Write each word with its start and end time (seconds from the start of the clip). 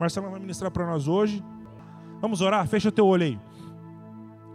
Marcelo 0.00 0.30
vai 0.30 0.40
ministrar 0.40 0.70
para 0.70 0.86
nós 0.86 1.06
hoje. 1.06 1.44
Vamos 2.22 2.40
orar? 2.40 2.66
Fecha 2.66 2.90
teu 2.90 3.06
olho 3.06 3.24
aí. 3.24 3.38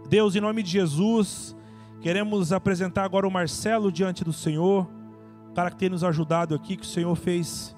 Deus, 0.08 0.34
em 0.34 0.40
nome 0.40 0.60
de 0.60 0.70
Jesus, 0.70 1.56
queremos 2.00 2.52
apresentar 2.52 3.04
agora 3.04 3.28
o 3.28 3.30
Marcelo 3.30 3.92
diante 3.92 4.24
do 4.24 4.32
Senhor, 4.32 4.90
cara 5.54 5.70
que 5.70 5.76
tem 5.76 5.88
nos 5.88 6.02
ajudado 6.02 6.52
aqui, 6.52 6.76
que 6.76 6.82
o 6.82 6.86
Senhor 6.88 7.14
fez 7.14 7.76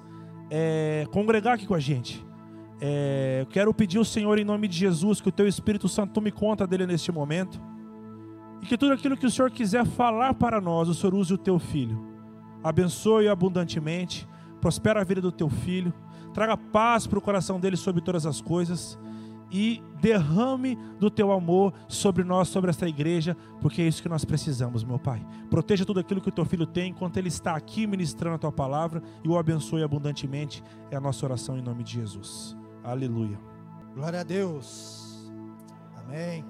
é, 0.49 1.05
congregar 1.11 1.53
aqui 1.53 1.67
com 1.67 1.75
a 1.75 1.79
gente. 1.79 2.25
É, 2.81 3.45
quero 3.51 3.71
pedir 3.71 3.99
ao 3.99 4.05
Senhor, 4.05 4.39
em 4.39 4.45
nome 4.45 4.67
de 4.67 4.75
Jesus, 4.75 5.21
que 5.21 5.29
o 5.29 5.31
teu 5.31 5.47
Espírito 5.47 5.87
Santo 5.87 6.13
tome 6.13 6.31
conta 6.31 6.65
dele 6.65 6.87
neste 6.87 7.11
momento. 7.11 7.61
E 8.63 8.65
que 8.65 8.79
tudo 8.79 8.93
aquilo 8.93 9.15
que 9.15 9.27
o 9.27 9.31
Senhor 9.31 9.51
quiser 9.51 9.85
falar 9.85 10.33
para 10.33 10.59
nós, 10.59 10.89
o 10.89 10.95
Senhor 10.95 11.13
use 11.13 11.35
o 11.35 11.37
teu 11.37 11.59
filho. 11.59 12.03
Abençoe 12.63 13.27
abundantemente, 13.29 14.27
prospera 14.59 15.01
a 15.01 15.03
vida 15.03 15.21
do 15.21 15.31
teu 15.31 15.49
filho, 15.49 15.93
traga 16.39 16.55
paz 16.55 17.05
para 17.05 17.19
o 17.19 17.21
coração 17.21 17.59
dele 17.59 17.75
sobre 17.75 17.99
todas 17.99 18.25
as 18.25 18.39
coisas 18.39 18.97
e 19.51 19.83
derrame 19.99 20.77
do 20.97 21.11
teu 21.11 21.33
amor 21.33 21.73
sobre 21.85 22.23
nós, 22.23 22.47
sobre 22.47 22.69
esta 22.69 22.87
igreja, 22.87 23.35
porque 23.59 23.81
é 23.81 23.87
isso 23.89 24.01
que 24.01 24.07
nós 24.07 24.23
precisamos, 24.23 24.81
meu 24.81 24.97
Pai. 24.97 25.21
Proteja 25.49 25.85
tudo 25.85 25.99
aquilo 25.99 26.21
que 26.21 26.29
o 26.29 26.31
teu 26.31 26.45
filho 26.45 26.65
tem 26.65 26.91
enquanto 26.91 27.17
ele 27.17 27.27
está 27.27 27.57
aqui 27.57 27.85
ministrando 27.85 28.37
a 28.37 28.39
tua 28.39 28.53
palavra 28.53 29.03
e 29.21 29.27
o 29.27 29.37
abençoe 29.37 29.83
abundantemente. 29.83 30.63
É 30.89 30.95
a 30.95 31.01
nossa 31.01 31.25
oração 31.25 31.57
em 31.57 31.61
nome 31.61 31.83
de 31.83 31.91
Jesus. 31.95 32.55
Aleluia. 32.85 33.37
Glória 33.93 34.21
a 34.21 34.23
Deus. 34.23 35.29
Amém. 35.97 36.45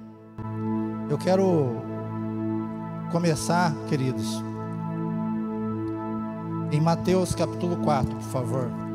Eu 1.09 1.17
quero 1.17 1.81
começar, 3.11 3.73
queridos, 3.87 4.39
em 6.71 6.79
Mateus 6.79 7.33
capítulo 7.33 7.77
4, 7.77 8.13
por 8.13 8.21
favor. 8.21 8.88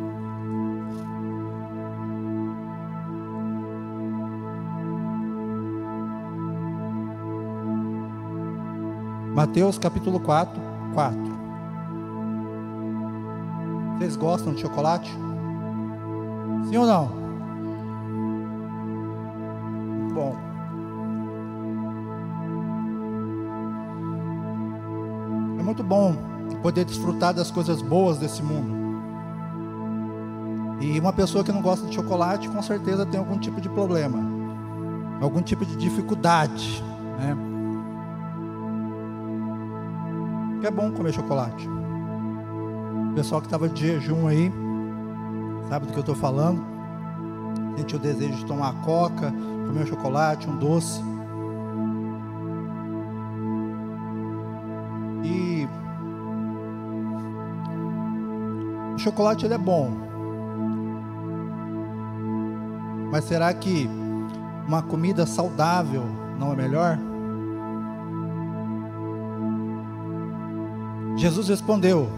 Mateus 9.34 9.78
capítulo 9.78 10.20
4, 10.20 10.60
4. 10.94 11.18
Vocês 13.98 14.16
gostam 14.16 14.54
de 14.54 14.60
chocolate? 14.60 15.10
Sim 16.68 16.76
ou 16.76 16.86
não? 16.86 17.08
Bom. 20.14 20.36
É 25.58 25.62
muito 25.64 25.82
bom 25.82 26.14
poder 26.62 26.84
desfrutar 26.84 27.34
das 27.34 27.50
coisas 27.50 27.82
boas 27.82 28.18
desse 28.18 28.40
mundo. 28.40 28.72
E 30.80 31.00
uma 31.00 31.12
pessoa 31.12 31.42
que 31.42 31.50
não 31.50 31.60
gosta 31.60 31.88
de 31.88 31.94
chocolate, 31.96 32.48
com 32.48 32.62
certeza 32.62 33.04
tem 33.04 33.18
algum 33.18 33.36
tipo 33.36 33.60
de 33.60 33.68
problema, 33.68 34.18
algum 35.20 35.42
tipo 35.42 35.66
de 35.66 35.74
dificuldade, 35.74 36.84
né? 37.18 37.43
É 40.66 40.70
bom 40.70 40.90
comer 40.90 41.12
chocolate. 41.12 41.68
O 43.10 43.14
pessoal 43.14 43.40
que 43.40 43.46
estava 43.46 43.68
de 43.68 43.86
jejum 43.86 44.26
aí, 44.26 44.52
sabe 45.68 45.86
do 45.86 45.92
que 45.92 45.98
eu 45.98 46.00
estou 46.00 46.14
falando? 46.14 46.64
Sentiu 47.76 47.98
o 47.98 48.00
desejo 48.00 48.34
de 48.34 48.46
tomar 48.46 48.72
coca, 48.82 49.32
comer 49.66 49.82
um 49.82 49.86
chocolate, 49.86 50.48
um 50.48 50.56
doce. 50.56 51.02
E 55.24 55.68
o 58.94 58.98
chocolate 58.98 59.44
ele 59.44 59.54
é 59.54 59.58
bom. 59.58 59.90
Mas 63.10 63.24
será 63.24 63.52
que 63.54 63.88
uma 64.66 64.82
comida 64.82 65.24
saudável 65.26 66.04
não 66.38 66.52
é 66.52 66.56
melhor? 66.56 66.98
Jesus 71.16 71.48
respondeu: 71.48 72.08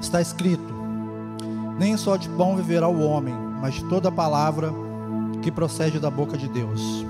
Está 0.00 0.20
escrito: 0.20 0.72
Nem 1.78 1.96
só 1.96 2.16
de 2.16 2.28
pão 2.28 2.56
viverá 2.56 2.88
o 2.88 3.00
homem, 3.02 3.34
mas 3.60 3.74
de 3.74 3.84
toda 3.84 4.10
palavra 4.10 4.72
que 5.40 5.50
procede 5.50 5.98
da 5.98 6.10
boca 6.10 6.36
de 6.36 6.48
Deus. 6.48 7.06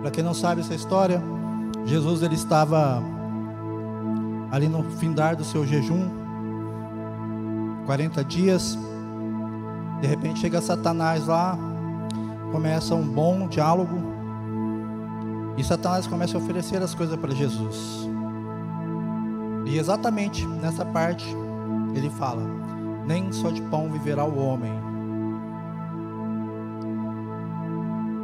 Para 0.00 0.10
quem 0.10 0.22
não 0.22 0.34
sabe 0.34 0.60
essa 0.60 0.74
história, 0.74 1.22
Jesus 1.86 2.22
ele 2.22 2.34
estava 2.34 3.02
ali 4.50 4.68
no 4.68 4.84
findar 4.84 5.34
do 5.34 5.44
seu 5.44 5.66
jejum, 5.66 6.08
40 7.86 8.22
dias. 8.24 8.78
De 10.00 10.06
repente 10.06 10.40
chega 10.40 10.60
Satanás 10.60 11.26
lá, 11.26 11.58
começa 12.52 12.94
um 12.94 13.02
bom 13.02 13.48
diálogo, 13.48 14.13
e 15.56 15.62
Satanás 15.62 16.06
começa 16.06 16.36
a 16.36 16.40
oferecer 16.40 16.82
as 16.82 16.94
coisas 16.94 17.16
para 17.18 17.34
Jesus. 17.34 18.08
E 19.66 19.78
exatamente 19.78 20.46
nessa 20.46 20.84
parte 20.84 21.24
ele 21.94 22.10
fala: 22.10 22.42
Nem 23.06 23.32
só 23.32 23.50
de 23.50 23.62
pão 23.62 23.90
viverá 23.90 24.24
o 24.24 24.38
homem. 24.38 24.72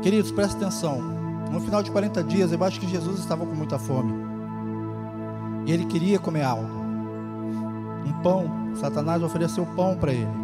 Queridos, 0.02 0.30
presta 0.30 0.56
atenção. 0.56 0.98
No 1.50 1.60
final 1.60 1.82
de 1.82 1.90
40 1.90 2.22
dias, 2.24 2.52
eu 2.52 2.62
acho 2.64 2.80
que 2.80 2.86
Jesus 2.86 3.18
estava 3.18 3.44
com 3.44 3.54
muita 3.54 3.78
fome. 3.78 4.12
E 5.66 5.72
ele 5.72 5.84
queria 5.84 6.18
comer 6.18 6.42
algo. 6.42 6.80
Um 8.06 8.12
pão. 8.22 8.74
Satanás 8.76 9.22
ofereceu 9.22 9.66
pão 9.66 9.96
para 9.96 10.12
ele. 10.12 10.40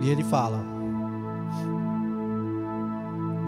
E 0.00 0.08
ele 0.08 0.24
fala: 0.24 0.75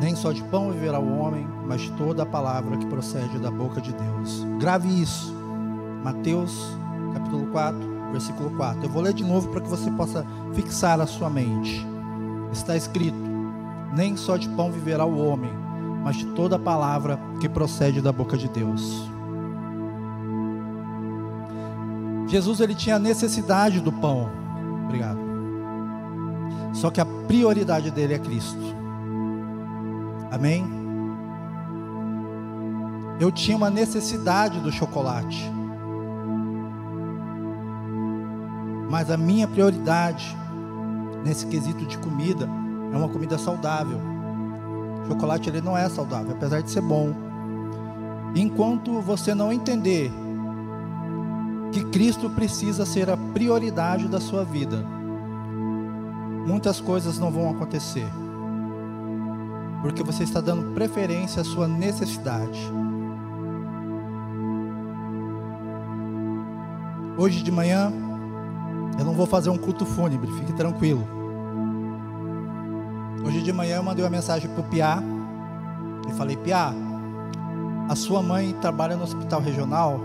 nem 0.00 0.14
só 0.14 0.32
de 0.32 0.42
pão 0.44 0.70
viverá 0.70 0.98
o 0.98 1.18
homem, 1.18 1.46
mas 1.66 1.82
de 1.82 1.90
toda 1.92 2.22
a 2.22 2.26
palavra 2.26 2.76
que 2.76 2.86
procede 2.86 3.38
da 3.38 3.50
boca 3.50 3.80
de 3.80 3.92
Deus. 3.92 4.46
Grave 4.58 4.88
isso. 4.88 5.36
Mateus, 6.04 6.76
capítulo 7.12 7.46
4, 7.46 7.78
versículo 8.12 8.50
4. 8.50 8.84
Eu 8.84 8.88
vou 8.88 9.02
ler 9.02 9.12
de 9.12 9.24
novo 9.24 9.48
para 9.48 9.60
que 9.60 9.68
você 9.68 9.90
possa 9.90 10.24
fixar 10.54 11.00
a 11.00 11.06
sua 11.06 11.28
mente. 11.28 11.84
Está 12.52 12.76
escrito: 12.76 13.18
Nem 13.92 14.16
só 14.16 14.36
de 14.36 14.48
pão 14.50 14.70
viverá 14.70 15.04
o 15.04 15.18
homem, 15.18 15.50
mas 16.04 16.16
de 16.16 16.26
toda 16.26 16.56
a 16.56 16.60
palavra 16.60 17.18
que 17.40 17.48
procede 17.48 18.00
da 18.00 18.12
boca 18.12 18.36
de 18.36 18.48
Deus. 18.48 19.10
Jesus 22.28 22.60
ele 22.60 22.74
tinha 22.74 22.98
necessidade 22.98 23.80
do 23.80 23.90
pão. 23.90 24.30
Obrigado. 24.84 25.18
Só 26.72 26.90
que 26.90 27.00
a 27.00 27.06
prioridade 27.06 27.90
dele 27.90 28.14
é 28.14 28.18
Cristo. 28.18 28.87
Amém? 30.30 30.64
Eu 33.18 33.32
tinha 33.32 33.56
uma 33.56 33.70
necessidade 33.70 34.60
do 34.60 34.70
chocolate. 34.70 35.50
Mas 38.90 39.10
a 39.10 39.16
minha 39.16 39.48
prioridade 39.48 40.36
nesse 41.24 41.46
quesito 41.46 41.84
de 41.84 41.98
comida 41.98 42.48
é 42.92 42.96
uma 42.96 43.08
comida 43.08 43.36
saudável. 43.38 43.98
Chocolate 45.06 45.48
ele 45.48 45.60
não 45.60 45.76
é 45.76 45.88
saudável, 45.88 46.32
apesar 46.32 46.62
de 46.62 46.70
ser 46.70 46.82
bom. 46.82 47.12
Enquanto 48.34 49.00
você 49.00 49.34
não 49.34 49.52
entender 49.52 50.12
que 51.72 51.84
Cristo 51.86 52.30
precisa 52.30 52.86
ser 52.86 53.10
a 53.10 53.16
prioridade 53.16 54.06
da 54.06 54.20
sua 54.20 54.44
vida, 54.44 54.84
muitas 56.46 56.80
coisas 56.80 57.18
não 57.18 57.30
vão 57.30 57.50
acontecer 57.50 58.06
porque 59.82 60.02
você 60.02 60.24
está 60.24 60.40
dando 60.40 60.74
preferência 60.74 61.42
à 61.42 61.44
sua 61.44 61.68
necessidade. 61.68 62.58
Hoje 67.16 67.42
de 67.42 67.50
manhã, 67.50 67.92
eu 68.98 69.04
não 69.04 69.12
vou 69.12 69.26
fazer 69.26 69.50
um 69.50 69.58
culto 69.58 69.84
fúnebre, 69.84 70.30
fique 70.32 70.52
tranquilo. 70.52 71.06
Hoje 73.24 73.42
de 73.42 73.52
manhã 73.52 73.76
eu 73.76 73.82
mandei 73.82 74.04
uma 74.04 74.10
mensagem 74.10 74.48
para 74.48 74.60
o 74.60 74.64
Piá 74.64 75.02
e 76.08 76.12
falei: 76.12 76.36
Piá, 76.36 76.72
a 77.88 77.96
sua 77.96 78.22
mãe 78.22 78.54
trabalha 78.60 78.96
no 78.96 79.02
hospital 79.02 79.40
regional, 79.40 80.00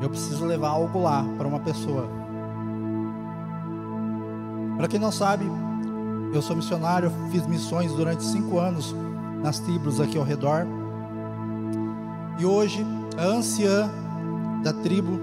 eu 0.00 0.08
preciso 0.08 0.44
levar 0.44 0.68
algo 0.68 1.02
lá 1.02 1.24
para 1.36 1.46
uma 1.46 1.60
pessoa. 1.60 2.08
Para 4.76 4.88
quem 4.88 4.98
não 4.98 5.12
sabe, 5.12 5.44
eu 6.32 6.40
sou 6.40 6.56
missionário, 6.56 7.12
fiz 7.30 7.46
missões 7.46 7.92
durante 7.92 8.24
cinco 8.24 8.58
anos 8.58 8.94
nas 9.42 9.58
tribos 9.58 10.00
aqui 10.00 10.16
ao 10.16 10.24
redor. 10.24 10.66
E 12.38 12.46
hoje, 12.46 12.84
a 13.18 13.24
anciã 13.24 13.90
da 14.62 14.72
tribo, 14.72 15.20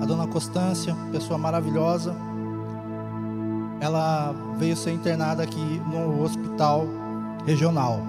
a 0.00 0.04
dona 0.04 0.26
Constância, 0.26 0.94
pessoa 1.10 1.38
maravilhosa, 1.38 2.14
ela 3.80 4.34
veio 4.58 4.76
ser 4.76 4.92
internada 4.92 5.42
aqui 5.42 5.82
no 5.90 6.22
hospital 6.22 6.86
regional. 7.46 8.00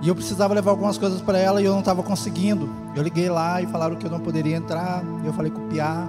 E 0.00 0.08
eu 0.08 0.14
precisava 0.14 0.54
levar 0.54 0.70
algumas 0.70 0.96
coisas 0.96 1.20
para 1.20 1.38
ela 1.38 1.60
e 1.60 1.64
eu 1.64 1.72
não 1.72 1.80
estava 1.80 2.02
conseguindo. 2.02 2.68
Eu 2.94 3.02
liguei 3.02 3.28
lá 3.28 3.60
e 3.60 3.66
falaram 3.66 3.96
que 3.96 4.06
eu 4.06 4.10
não 4.10 4.20
poderia 4.20 4.56
entrar. 4.56 5.02
Eu 5.24 5.32
falei 5.32 5.50
com 5.50 5.60
o 5.60 5.68
Piá. 5.68 6.08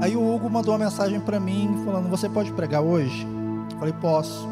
Aí 0.00 0.14
o 0.14 0.34
Hugo 0.34 0.50
mandou 0.50 0.74
uma 0.74 0.84
mensagem 0.84 1.20
para 1.20 1.40
mim 1.40 1.82
falando: 1.84 2.08
Você 2.08 2.28
pode 2.28 2.52
pregar 2.52 2.82
hoje? 2.82 3.26
Eu 3.72 3.78
falei: 3.78 3.94
Posso. 3.94 4.48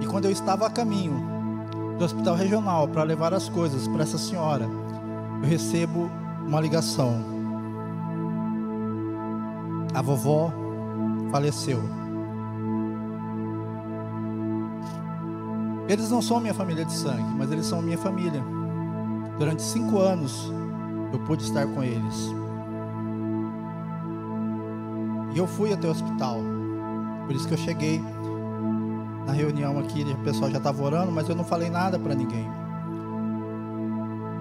E 0.00 0.06
quando 0.06 0.26
eu 0.26 0.30
estava 0.30 0.66
a 0.66 0.70
caminho 0.70 1.22
do 1.98 2.04
hospital 2.04 2.34
regional 2.34 2.88
para 2.88 3.02
levar 3.02 3.32
as 3.34 3.48
coisas 3.48 3.88
para 3.88 4.02
essa 4.02 4.18
senhora, 4.18 4.68
eu 5.42 5.48
recebo 5.48 6.10
uma 6.46 6.60
ligação. 6.60 7.14
A 9.94 10.02
vovó 10.02 10.52
faleceu. 11.30 11.82
Eles 15.88 16.10
não 16.10 16.20
são 16.20 16.40
minha 16.40 16.54
família 16.54 16.84
de 16.84 16.92
sangue, 16.92 17.34
mas 17.36 17.50
eles 17.52 17.66
são 17.66 17.80
minha 17.80 17.98
família. 17.98 18.42
Durante 19.38 19.62
cinco 19.62 19.98
anos 19.98 20.52
eu 21.12 21.18
pude 21.20 21.44
estar 21.44 21.66
com 21.66 21.82
eles. 21.82 22.45
E 25.36 25.38
eu 25.38 25.46
fui 25.46 25.70
até 25.70 25.86
o 25.86 25.90
hospital. 25.90 26.38
Por 27.26 27.36
isso 27.36 27.46
que 27.46 27.52
eu 27.52 27.58
cheguei 27.58 28.02
na 29.26 29.34
reunião 29.34 29.78
aqui, 29.78 30.02
o 30.02 30.24
pessoal 30.24 30.50
já 30.50 30.56
estava 30.56 30.82
orando, 30.82 31.12
mas 31.12 31.28
eu 31.28 31.34
não 31.34 31.44
falei 31.44 31.68
nada 31.68 31.98
para 31.98 32.14
ninguém. 32.14 32.48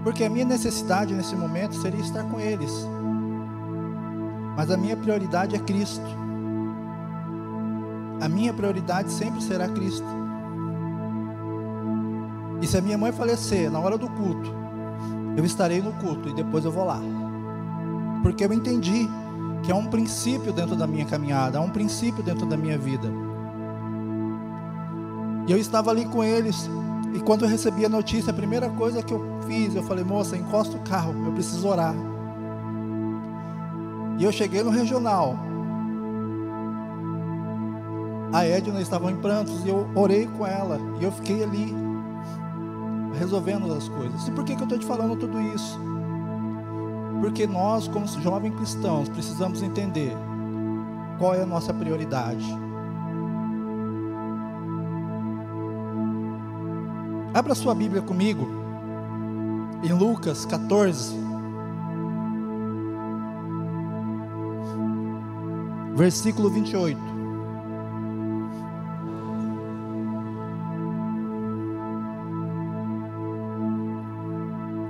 Porque 0.05 0.23
a 0.23 0.29
minha 0.29 0.45
necessidade 0.45 1.13
nesse 1.13 1.35
momento 1.35 1.75
seria 1.75 1.99
estar 1.99 2.23
com 2.23 2.39
eles. 2.39 2.71
Mas 4.55 4.71
a 4.71 4.77
minha 4.77 4.95
prioridade 4.95 5.53
é 5.53 5.59
Cristo. 5.59 6.05
A 8.21 8.29
minha 8.29 8.53
prioridade 8.53 9.11
sempre 9.11 9.41
será 9.41 9.67
Cristo. 9.67 10.07
E 12.61 12.67
se 12.67 12.77
a 12.77 12.81
minha 12.81 12.97
mãe 12.97 13.11
falecer 13.11 13.69
na 13.69 13.81
hora 13.81 13.97
do 13.97 14.07
culto, 14.07 14.49
eu 15.35 15.43
estarei 15.43 15.81
no 15.81 15.91
culto 15.91 16.29
e 16.29 16.33
depois 16.33 16.63
eu 16.63 16.71
vou 16.71 16.85
lá. 16.85 17.01
Porque 18.23 18.45
eu 18.45 18.53
entendi 18.53 19.09
que 19.65 19.71
é 19.71 19.75
um 19.75 19.87
princípio 19.87 20.53
dentro 20.53 20.75
da 20.75 20.85
minha 20.85 21.05
caminhada, 21.05 21.57
é 21.57 21.61
um 21.61 21.69
princípio 21.69 22.21
dentro 22.21 22.45
da 22.45 22.55
minha 22.55 22.77
vida. 22.77 23.11
E 25.47 25.51
eu 25.51 25.57
estava 25.57 25.89
ali 25.89 26.05
com 26.05 26.23
eles, 26.23 26.69
e 27.13 27.19
quando 27.19 27.45
eu 27.45 27.49
recebi 27.49 27.83
a 27.83 27.89
notícia, 27.89 28.31
a 28.31 28.33
primeira 28.33 28.69
coisa 28.69 29.01
que 29.01 29.13
eu 29.13 29.39
fiz, 29.47 29.75
eu 29.75 29.83
falei, 29.83 30.03
moça, 30.03 30.37
encosta 30.37 30.77
o 30.77 30.81
carro, 30.81 31.15
eu 31.25 31.31
preciso 31.31 31.67
orar. 31.67 31.95
E 34.19 34.23
eu 34.23 34.31
cheguei 34.31 34.63
no 34.63 34.69
regional. 34.69 35.35
A 38.31 38.45
Edna 38.45 38.81
estava 38.81 39.11
em 39.11 39.15
prantos 39.15 39.65
e 39.65 39.69
eu 39.69 39.87
orei 39.95 40.27
com 40.27 40.45
ela. 40.45 40.79
E 40.99 41.03
eu 41.03 41.11
fiquei 41.11 41.43
ali, 41.43 41.73
resolvendo 43.17 43.71
as 43.73 43.89
coisas. 43.89 44.27
E 44.27 44.31
por 44.31 44.43
que, 44.43 44.55
que 44.55 44.61
eu 44.61 44.65
estou 44.65 44.79
te 44.79 44.85
falando 44.85 45.15
tudo 45.15 45.39
isso? 45.41 45.79
Porque 47.25 47.47
nós, 47.47 47.87
como 47.87 48.05
jovens 48.21 48.53
cristãos, 48.55 49.09
precisamos 49.09 49.63
entender 49.63 50.15
qual 51.17 51.33
é 51.33 51.41
a 51.41 51.45
nossa 51.45 51.73
prioridade. 51.73 52.45
Abra 57.33 57.55
sua 57.55 57.73
Bíblia 57.73 58.03
comigo 58.03 58.47
em 59.83 59.91
Lucas 59.91 60.45
14, 60.45 61.15
versículo 65.95 66.51
28. 66.51 67.01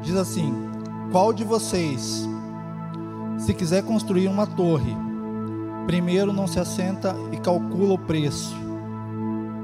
Diz 0.04 0.18
assim: 0.18 0.75
Qual 1.16 1.32
de 1.32 1.46
vocês, 1.46 2.28
se 3.38 3.54
quiser 3.54 3.84
construir 3.86 4.28
uma 4.28 4.46
torre, 4.46 4.94
primeiro 5.88 6.34
não 6.34 6.46
se 6.46 6.60
assenta 6.60 7.16
e 7.32 7.38
calcula 7.38 7.94
o 7.94 7.98
preço? 7.98 8.54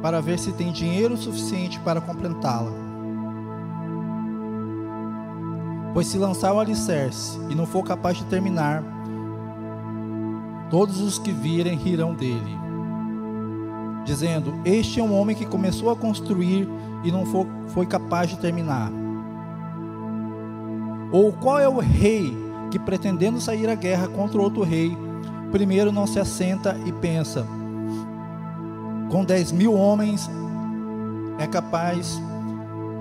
para 0.02 0.22
ver 0.22 0.40
se 0.40 0.54
tem 0.54 0.72
dinheiro 0.72 1.18
suficiente 1.18 1.78
para 1.82 2.00
completá-la. 2.00 2.72
Pois 5.94 6.08
se 6.08 6.18
lançar 6.18 6.54
o 6.54 6.60
alicerce 6.62 7.38
e 7.50 7.54
não 7.54 7.66
for 7.66 7.84
capaz 7.84 8.18
de 8.18 8.24
terminar, 8.24 8.82
todos 10.70 11.02
os 11.02 11.20
que 11.20 11.34
virem 11.34 11.78
rirão 11.78 12.14
dele, 12.16 12.58
dizendo: 14.06 14.54
Este 14.64 15.02
é 15.02 15.04
um 15.04 15.14
homem 15.20 15.36
que 15.36 15.46
começou 15.46 15.92
a 15.92 15.98
construir 15.98 16.66
e 17.04 17.12
não 17.12 17.26
foi, 17.68 17.86
capaz 17.86 18.30
de 18.30 18.38
terminar. 18.38 19.01
Ou 21.12 21.34
qual 21.34 21.60
é 21.60 21.68
o 21.68 21.80
rei 21.80 22.36
que, 22.70 22.80
pretendendo 22.80 23.42
sair 23.42 23.70
à 23.70 23.76
guerra 23.76 24.08
contra 24.08 24.42
outro 24.42 24.64
rei, 24.64 24.98
primeiro 25.52 25.92
não 25.92 26.08
se 26.08 26.20
assenta 26.20 26.78
e 26.86 26.92
pensa: 26.92 27.46
com 29.10 29.26
10 29.26 29.52
mil 29.52 29.74
homens 29.74 30.30
é 31.38 31.46
capaz 31.46 32.22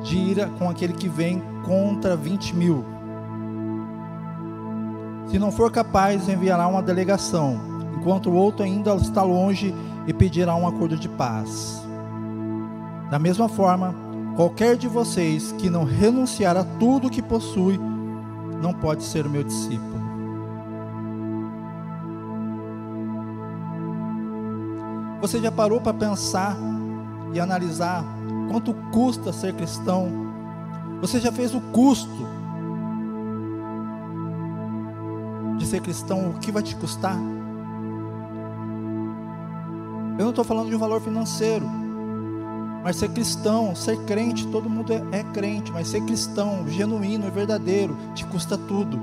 de 0.03 0.17
ir 0.17 0.49
com 0.59 0.69
aquele 0.69 0.93
que 0.93 1.09
vem 1.09 1.43
contra 1.65 2.17
20 2.17 2.57
mil. 2.57 2.85
Se 5.29 5.39
não 5.39 5.53
for 5.53 5.71
capaz, 5.71 6.29
enviará 6.29 6.67
uma 6.67 6.83
delegação, 6.83 7.61
enquanto 7.97 8.31
o 8.31 8.35
outro 8.35 8.65
ainda 8.65 8.93
está 8.97 9.23
longe 9.23 9.73
e 10.07 10.13
pedirá 10.13 10.57
um 10.57 10.67
acordo 10.67 10.97
de 10.97 11.09
paz. 11.09 11.81
Da 13.11 13.19
mesma 13.19 13.49
forma, 13.49 13.95
qualquer 14.35 14.77
de 14.77 14.89
vocês 14.89 15.53
que 15.53 15.71
não 15.71 15.85
renunciar 15.85 16.57
a 16.57 16.65
tudo 16.65 17.11
que 17.11 17.23
possui, 17.23 17.79
não 18.63 18.73
pode 18.73 19.03
ser 19.03 19.27
o 19.27 19.31
meu 19.31 19.45
discípulo. 19.45 20.01
Você 25.21 25.39
já 25.39 25.53
parou 25.53 25.81
para 25.81 25.93
pensar 25.93 26.57
e 27.33 27.39
analisar 27.39 28.05
quanto 28.51 28.73
custa 28.91 29.33
ser 29.33 29.55
cristão? 29.55 30.09
Você 31.01 31.21
já 31.21 31.31
fez 31.31 31.55
o 31.55 31.61
custo 31.61 32.27
de 35.59 35.67
ser 35.67 35.81
cristão? 35.81 36.31
O 36.31 36.39
que 36.39 36.51
vai 36.51 36.63
te 36.63 36.75
custar? 36.75 37.17
Eu 40.19 40.25
não 40.25 40.31
estou 40.31 40.45
falando 40.45 40.69
de 40.69 40.77
um 40.77 40.79
valor 40.79 41.01
financeiro, 41.01 41.67
mas 42.83 42.97
ser 42.97 43.11
cristão, 43.11 43.75
ser 43.75 43.97
crente, 44.05 44.47
todo 44.47 44.71
mundo 44.71 44.93
é, 44.93 45.21
é 45.21 45.25
crente, 45.25 45.71
mas 45.71 45.89
ser 45.89 46.01
cristão, 46.03 46.67
genuíno 46.69 47.27
e 47.27 47.31
verdadeiro, 47.31 47.97
te 48.15 48.25
custa 48.25 48.57
tudo. 48.57 48.99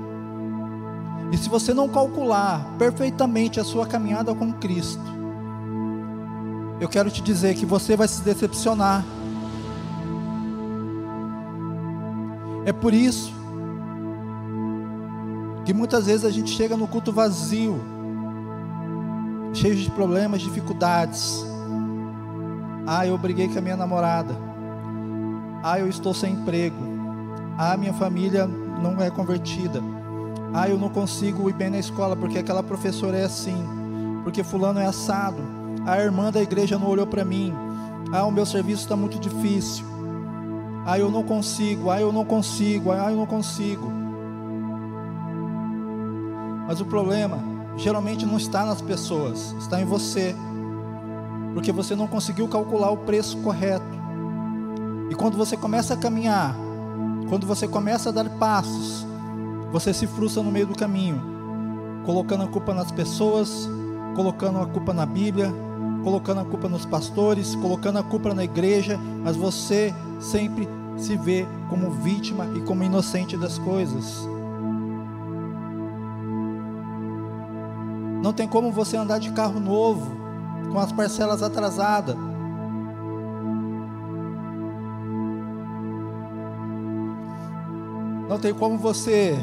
E 1.30 1.36
se 1.36 1.48
você 1.48 1.74
não 1.74 1.88
calcular 1.88 2.64
perfeitamente 2.78 3.60
a 3.60 3.64
sua 3.64 3.86
caminhada 3.86 4.34
com 4.34 4.52
Cristo, 4.52 5.18
eu 6.80 6.88
quero 6.88 7.10
te 7.10 7.20
dizer 7.20 7.54
que 7.54 7.66
você 7.66 7.96
vai 7.96 8.08
se 8.08 8.22
decepcionar. 8.22 9.04
É 12.64 12.72
por 12.72 12.94
isso 12.94 13.32
que 15.64 15.74
muitas 15.74 16.06
vezes 16.06 16.24
a 16.24 16.30
gente 16.30 16.50
chega 16.50 16.76
no 16.76 16.88
culto 16.88 17.12
vazio, 17.12 17.78
cheio 19.52 19.76
de 19.76 19.90
problemas, 19.90 20.40
dificuldades. 20.40 21.44
Ah, 22.90 23.06
eu 23.06 23.18
briguei 23.18 23.48
com 23.48 23.58
a 23.58 23.60
minha 23.60 23.76
namorada. 23.76 24.34
Ah, 25.62 25.78
eu 25.78 25.88
estou 25.88 26.14
sem 26.14 26.32
emprego. 26.32 26.76
Ah, 27.58 27.76
minha 27.76 27.92
família 27.92 28.46
não 28.46 29.00
é 29.02 29.10
convertida. 29.10 29.82
Ah, 30.54 30.68
eu 30.68 30.78
não 30.78 30.88
consigo 30.88 31.50
ir 31.50 31.52
bem 31.52 31.68
na 31.68 31.78
escola 31.78 32.16
porque 32.16 32.38
aquela 32.38 32.62
professora 32.62 33.18
é 33.18 33.24
assim, 33.24 33.62
porque 34.24 34.42
fulano 34.42 34.80
é 34.80 34.86
assado 34.86 35.58
a 35.88 35.98
irmã 36.02 36.30
da 36.30 36.42
igreja 36.42 36.78
não 36.78 36.88
olhou 36.88 37.06
para 37.06 37.24
mim. 37.24 37.54
Ah, 38.12 38.24
o 38.26 38.30
meu 38.30 38.44
serviço 38.44 38.82
está 38.82 38.94
muito 38.94 39.18
difícil. 39.18 39.86
Ah, 40.84 40.98
eu 40.98 41.10
não 41.10 41.22
consigo. 41.22 41.90
Ah, 41.90 42.00
eu 42.00 42.12
não 42.12 42.24
consigo. 42.24 42.92
Ah, 42.92 43.10
eu 43.10 43.16
não 43.16 43.26
consigo. 43.26 43.90
Mas 46.66 46.80
o 46.80 46.84
problema 46.84 47.38
geralmente 47.76 48.26
não 48.26 48.36
está 48.36 48.66
nas 48.66 48.82
pessoas, 48.82 49.54
está 49.58 49.80
em 49.80 49.86
você. 49.86 50.36
Porque 51.58 51.72
você 51.72 51.96
não 51.96 52.06
conseguiu 52.06 52.46
calcular 52.46 52.88
o 52.92 52.98
preço 52.98 53.36
correto. 53.38 53.84
E 55.10 55.14
quando 55.16 55.36
você 55.36 55.56
começa 55.56 55.94
a 55.94 55.96
caminhar, 55.96 56.54
quando 57.28 57.48
você 57.48 57.66
começa 57.66 58.10
a 58.10 58.12
dar 58.12 58.30
passos, 58.38 59.04
você 59.72 59.92
se 59.92 60.06
frustra 60.06 60.40
no 60.40 60.52
meio 60.52 60.68
do 60.68 60.78
caminho, 60.78 61.20
colocando 62.06 62.44
a 62.44 62.46
culpa 62.46 62.72
nas 62.72 62.92
pessoas, 62.92 63.68
colocando 64.14 64.60
a 64.60 64.66
culpa 64.66 64.94
na 64.94 65.04
Bíblia, 65.04 65.52
colocando 66.04 66.42
a 66.42 66.44
culpa 66.44 66.68
nos 66.68 66.86
pastores, 66.86 67.56
colocando 67.56 67.98
a 67.98 68.04
culpa 68.04 68.32
na 68.32 68.44
igreja, 68.44 68.96
mas 69.24 69.34
você 69.34 69.92
sempre 70.20 70.68
se 70.96 71.16
vê 71.16 71.44
como 71.68 71.90
vítima 71.90 72.46
e 72.54 72.60
como 72.60 72.84
inocente 72.84 73.36
das 73.36 73.58
coisas. 73.58 74.28
Não 78.22 78.32
tem 78.32 78.46
como 78.46 78.70
você 78.70 78.96
andar 78.96 79.18
de 79.18 79.32
carro 79.32 79.58
novo, 79.58 80.27
com 80.72 80.78
as 80.78 80.92
parcelas 80.92 81.42
atrasadas. 81.42 82.16
Não 88.28 88.38
tem 88.38 88.52
como 88.52 88.76
você 88.76 89.38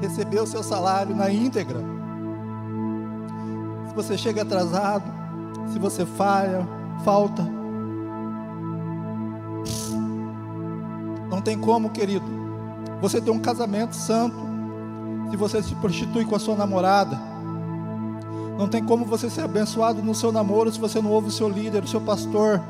receber 0.00 0.40
o 0.40 0.46
seu 0.46 0.62
salário 0.62 1.14
na 1.14 1.30
íntegra. 1.30 1.80
Se 3.88 3.94
você 3.94 4.16
chega 4.16 4.42
atrasado, 4.42 5.04
se 5.72 5.78
você 5.78 6.06
falha, 6.06 6.66
falta. 7.04 7.42
Não 11.28 11.40
tem 11.40 11.58
como, 11.58 11.90
querido. 11.90 12.24
Você 13.00 13.20
tem 13.20 13.32
um 13.32 13.40
casamento 13.40 13.96
santo. 13.96 14.36
Se 15.30 15.36
você 15.36 15.62
se 15.62 15.74
prostitui 15.76 16.24
com 16.24 16.36
a 16.36 16.38
sua 16.38 16.54
namorada, 16.54 17.29
não 18.58 18.68
tem 18.68 18.84
como 18.84 19.04
você 19.04 19.30
ser 19.30 19.42
abençoado 19.42 20.02
no 20.02 20.14
seu 20.14 20.30
namoro 20.30 20.70
se 20.72 20.78
você 20.78 21.00
não 21.00 21.10
ouve 21.10 21.28
o 21.28 21.32
seu 21.32 21.48
líder, 21.48 21.82
o 21.82 21.88
seu 21.88 22.00
pastor. 22.00 22.60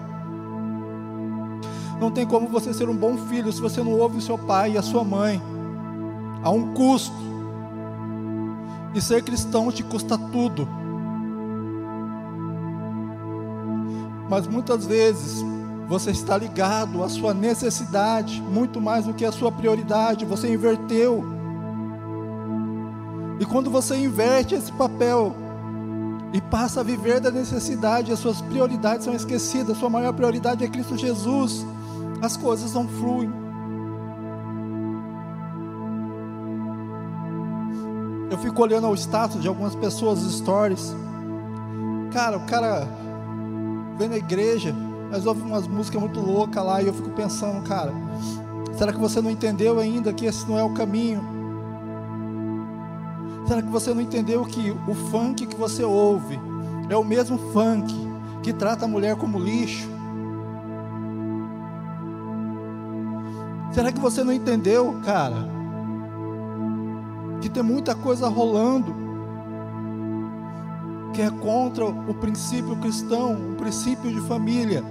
Não 2.00 2.10
tem 2.10 2.26
como 2.26 2.48
você 2.48 2.72
ser 2.72 2.88
um 2.88 2.96
bom 2.96 3.16
filho 3.16 3.52
se 3.52 3.60
você 3.60 3.82
não 3.82 3.92
ouve 3.92 4.18
o 4.18 4.22
seu 4.22 4.38
pai 4.38 4.72
e 4.72 4.78
a 4.78 4.82
sua 4.82 5.04
mãe. 5.04 5.40
Há 6.42 6.50
um 6.50 6.72
custo. 6.72 7.14
E 8.94 9.00
ser 9.00 9.22
cristão 9.22 9.70
te 9.70 9.82
custa 9.82 10.16
tudo. 10.16 10.66
Mas 14.28 14.46
muitas 14.46 14.86
vezes 14.86 15.44
você 15.88 16.12
está 16.12 16.38
ligado 16.38 17.02
à 17.02 17.08
sua 17.08 17.34
necessidade 17.34 18.40
muito 18.40 18.80
mais 18.80 19.04
do 19.04 19.12
que 19.12 19.24
à 19.24 19.32
sua 19.32 19.50
prioridade. 19.52 20.24
Você 20.24 20.52
inverteu. 20.52 21.24
E 23.40 23.44
quando 23.44 23.70
você 23.70 23.96
inverte 23.96 24.54
esse 24.54 24.72
papel 24.72 25.34
e 26.32 26.40
passa 26.40 26.80
a 26.80 26.82
viver 26.82 27.20
da 27.20 27.30
necessidade, 27.30 28.12
as 28.12 28.18
suas 28.18 28.40
prioridades 28.40 29.04
são 29.04 29.14
esquecidas. 29.14 29.76
Sua 29.78 29.90
maior 29.90 30.12
prioridade 30.12 30.64
é 30.64 30.68
Cristo 30.68 30.96
Jesus. 30.96 31.66
As 32.22 32.36
coisas 32.36 32.72
não 32.72 32.86
fluem. 32.86 33.30
Eu 38.30 38.38
fico 38.38 38.62
olhando 38.62 38.86
ao 38.86 38.94
status 38.94 39.42
de 39.42 39.48
algumas 39.48 39.74
pessoas, 39.74 40.20
stories. 40.20 40.94
Cara, 42.12 42.36
o 42.36 42.46
cara 42.46 42.86
vem 43.98 44.08
na 44.08 44.16
igreja, 44.16 44.74
mas 45.10 45.26
ouve 45.26 45.42
umas 45.42 45.66
músicas 45.66 46.00
muito 46.00 46.20
loucas 46.20 46.64
lá 46.64 46.80
e 46.80 46.86
eu 46.86 46.94
fico 46.94 47.10
pensando, 47.10 47.60
cara, 47.66 47.92
será 48.78 48.92
que 48.92 49.00
você 49.00 49.20
não 49.20 49.30
entendeu 49.30 49.80
ainda 49.80 50.12
que 50.12 50.26
esse 50.26 50.48
não 50.48 50.56
é 50.56 50.62
o 50.62 50.72
caminho? 50.74 51.29
Será 53.50 53.62
que 53.62 53.68
você 53.68 53.92
não 53.92 54.00
entendeu 54.00 54.44
que 54.44 54.70
o 54.70 54.94
funk 54.94 55.44
que 55.44 55.56
você 55.56 55.82
ouve 55.82 56.38
é 56.88 56.96
o 56.96 57.02
mesmo 57.02 57.36
funk 57.52 57.92
que 58.44 58.52
trata 58.52 58.84
a 58.84 58.88
mulher 58.88 59.16
como 59.16 59.40
lixo? 59.40 59.88
Será 63.72 63.90
que 63.90 63.98
você 63.98 64.22
não 64.22 64.32
entendeu, 64.32 65.00
cara? 65.04 65.48
que 67.40 67.48
tem 67.48 67.60
muita 67.60 67.92
coisa 67.92 68.28
rolando 68.28 68.94
que 71.12 71.20
é 71.20 71.28
contra 71.28 71.84
o 71.84 72.14
princípio 72.14 72.76
cristão, 72.76 73.32
o 73.32 73.56
princípio 73.56 74.12
de 74.12 74.20
família. 74.28 74.84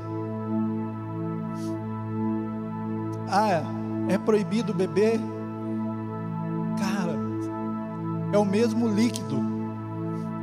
Ah, 3.29 3.63
é 4.09 4.17
proibido 4.17 4.73
beber? 4.73 5.38
É 8.31 8.37
o 8.37 8.45
mesmo 8.45 8.87
líquido 8.87 9.37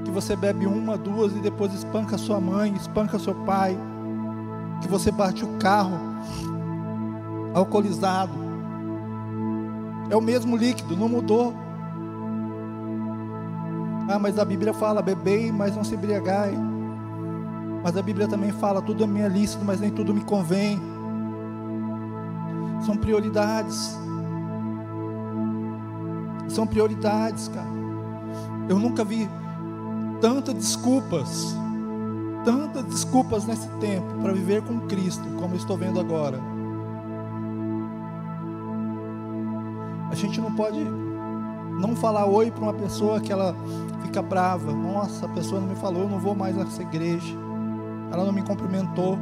que 0.04 0.10
você 0.10 0.36
bebe 0.36 0.66
uma, 0.66 0.96
duas 0.96 1.32
e 1.32 1.40
depois 1.40 1.72
espanca 1.72 2.18
sua 2.18 2.40
mãe, 2.40 2.72
espanca 2.74 3.18
seu 3.18 3.34
pai, 3.34 3.76
que 4.80 4.88
você 4.88 5.10
bate 5.10 5.44
o 5.44 5.58
carro 5.58 5.98
alcoolizado. 7.54 8.32
É 10.10 10.16
o 10.16 10.20
mesmo 10.20 10.56
líquido, 10.56 10.96
não 10.96 11.08
mudou. 11.08 11.54
Ah, 14.08 14.18
mas 14.18 14.38
a 14.38 14.44
Bíblia 14.44 14.72
fala: 14.72 15.02
bebei, 15.02 15.50
mas 15.50 15.74
não 15.74 15.82
se 15.82 15.94
embriagai. 15.94 16.56
Mas 17.82 17.96
a 17.96 18.02
Bíblia 18.02 18.28
também 18.28 18.52
fala: 18.52 18.80
tudo 18.80 19.02
é 19.02 19.06
minha 19.06 19.28
lícito, 19.28 19.64
mas 19.64 19.80
nem 19.80 19.90
tudo 19.90 20.14
me 20.14 20.22
convém. 20.22 20.80
São 22.84 22.96
prioridades. 22.96 23.98
São 26.48 26.66
prioridades, 26.66 27.48
cara. 27.48 27.68
Eu 28.68 28.78
nunca 28.78 29.04
vi 29.04 29.28
tantas 30.20 30.54
desculpas, 30.54 31.56
tantas 32.44 32.84
desculpas 32.84 33.46
nesse 33.46 33.68
tempo 33.78 34.06
para 34.22 34.32
viver 34.32 34.62
com 34.62 34.80
Cristo, 34.80 35.24
como 35.38 35.54
eu 35.54 35.58
estou 35.58 35.76
vendo 35.76 36.00
agora. 36.00 36.40
A 40.10 40.14
gente 40.14 40.40
não 40.40 40.52
pode 40.54 40.82
não 41.78 41.94
falar 41.94 42.26
oi 42.26 42.50
para 42.50 42.62
uma 42.62 42.74
pessoa 42.74 43.20
que 43.20 43.30
ela 43.30 43.54
fica 44.02 44.22
brava. 44.22 44.72
Nossa, 44.72 45.26
a 45.26 45.28
pessoa 45.28 45.60
não 45.60 45.68
me 45.68 45.76
falou, 45.76 46.02
eu 46.02 46.08
não 46.08 46.18
vou 46.18 46.34
mais 46.34 46.56
nessa 46.56 46.82
igreja. 46.82 47.36
Ela 48.10 48.24
não 48.24 48.32
me 48.32 48.42
cumprimentou. 48.42 49.18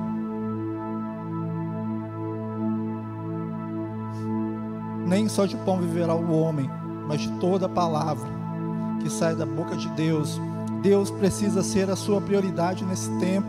Nem 5.06 5.28
só 5.28 5.46
de 5.46 5.56
pão 5.58 5.78
viverá 5.78 6.14
o 6.14 6.32
homem, 6.40 6.70
mas 7.06 7.20
de 7.20 7.30
toda 7.38 7.68
palavra 7.68 8.28
que 9.00 9.11
sai 9.11 9.34
da 9.34 9.44
boca 9.44 9.76
de 9.76 9.88
Deus. 9.90 10.40
Deus 10.82 11.11
precisa 11.11 11.62
ser 11.62 11.90
a 11.90 11.96
sua 11.96 12.20
prioridade 12.20 12.84
nesse 12.84 13.11
tempo. 13.18 13.49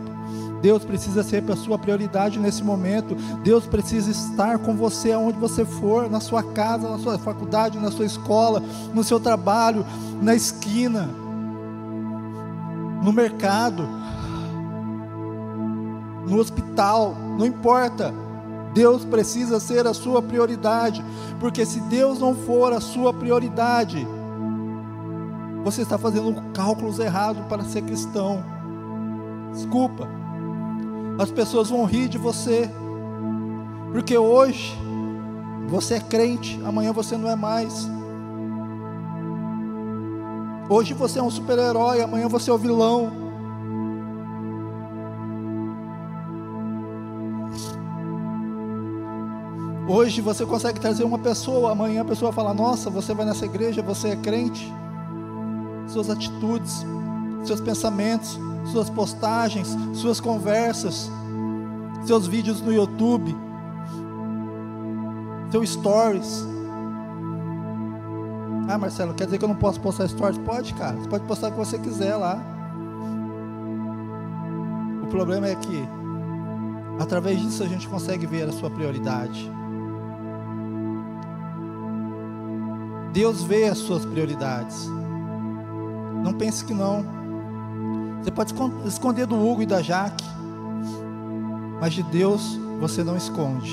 Deus 0.60 0.84
precisa 0.84 1.22
ser 1.22 1.44
a 1.50 1.56
sua 1.56 1.78
prioridade 1.78 2.38
nesse 2.38 2.62
momento. 2.62 3.14
Deus 3.42 3.66
precisa 3.66 4.10
estar 4.10 4.58
com 4.58 4.74
você 4.74 5.12
aonde 5.12 5.38
você 5.38 5.64
for, 5.64 6.10
na 6.10 6.20
sua 6.20 6.42
casa, 6.42 6.88
na 6.88 6.98
sua 6.98 7.18
faculdade, 7.18 7.78
na 7.78 7.90
sua 7.90 8.06
escola, 8.06 8.62
no 8.92 9.04
seu 9.04 9.20
trabalho, 9.20 9.84
na 10.20 10.34
esquina, 10.34 11.08
no 13.02 13.12
mercado, 13.12 13.86
no 16.26 16.38
hospital, 16.38 17.14
não 17.38 17.46
importa. 17.46 18.12
Deus 18.76 19.06
precisa 19.06 19.58
ser 19.58 19.86
a 19.86 19.94
sua 19.94 20.20
prioridade, 20.20 21.02
porque 21.40 21.64
se 21.64 21.80
Deus 21.80 22.18
não 22.18 22.34
for 22.34 22.74
a 22.74 22.80
sua 22.80 23.10
prioridade, 23.10 24.06
você 25.64 25.80
está 25.80 25.96
fazendo 25.96 26.42
cálculos 26.52 26.98
errados 26.98 27.42
para 27.46 27.64
ser 27.64 27.80
cristão. 27.80 28.44
Desculpa. 29.50 30.06
As 31.18 31.30
pessoas 31.30 31.70
vão 31.70 31.86
rir 31.86 32.06
de 32.06 32.18
você. 32.18 32.70
Porque 33.92 34.18
hoje 34.18 34.76
você 35.68 35.94
é 35.94 36.00
crente, 36.00 36.60
amanhã 36.62 36.92
você 36.92 37.16
não 37.16 37.30
é 37.30 37.34
mais. 37.34 37.88
Hoje 40.68 40.92
você 40.92 41.18
é 41.18 41.22
um 41.22 41.30
super-herói, 41.30 42.02
amanhã 42.02 42.28
você 42.28 42.50
é 42.50 42.52
o 42.52 42.58
vilão. 42.58 43.25
Hoje 49.88 50.20
você 50.20 50.44
consegue 50.44 50.80
trazer 50.80 51.04
uma 51.04 51.18
pessoa, 51.18 51.70
amanhã 51.70 52.02
a 52.02 52.04
pessoa 52.04 52.32
fala: 52.32 52.52
Nossa, 52.52 52.90
você 52.90 53.14
vai 53.14 53.24
nessa 53.24 53.44
igreja, 53.44 53.82
você 53.82 54.08
é 54.08 54.16
crente. 54.16 54.72
Suas 55.86 56.10
atitudes, 56.10 56.84
seus 57.44 57.60
pensamentos, 57.60 58.36
suas 58.72 58.90
postagens, 58.90 59.76
suas 59.94 60.18
conversas, 60.18 61.08
seus 62.04 62.26
vídeos 62.26 62.60
no 62.60 62.72
YouTube, 62.72 63.36
seus 65.52 65.70
stories. 65.70 66.44
Ah, 68.68 68.76
Marcelo, 68.76 69.14
quer 69.14 69.26
dizer 69.26 69.38
que 69.38 69.44
eu 69.44 69.48
não 69.48 69.54
posso 69.54 69.80
postar 69.80 70.08
stories? 70.08 70.38
Pode, 70.38 70.74
cara. 70.74 70.96
Você 70.96 71.08
pode 71.08 71.24
postar 71.26 71.48
o 71.48 71.52
que 71.52 71.58
você 71.58 71.78
quiser 71.78 72.16
lá. 72.16 72.40
O 75.04 75.06
problema 75.06 75.46
é 75.46 75.54
que, 75.54 75.88
através 76.98 77.40
disso, 77.40 77.62
a 77.62 77.68
gente 77.68 77.86
consegue 77.88 78.26
ver 78.26 78.48
a 78.48 78.52
sua 78.52 78.68
prioridade. 78.68 79.55
Deus 83.16 83.42
vê 83.42 83.64
as 83.64 83.78
suas 83.78 84.04
prioridades. 84.04 84.90
Não 86.22 86.34
pense 86.34 86.62
que 86.62 86.74
não. 86.74 87.02
Você 88.20 88.30
pode 88.30 88.52
esconder 88.84 89.24
do 89.24 89.36
Hugo 89.36 89.62
e 89.62 89.66
da 89.66 89.80
Jaque, 89.80 90.26
mas 91.80 91.94
de 91.94 92.02
Deus 92.02 92.60
você 92.78 93.02
não 93.02 93.16
esconde. 93.16 93.72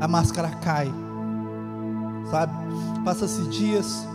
A 0.00 0.06
máscara 0.06 0.50
cai, 0.50 0.94
sabe? 2.30 2.52
Passa-se 3.04 3.42
dias, 3.48 4.06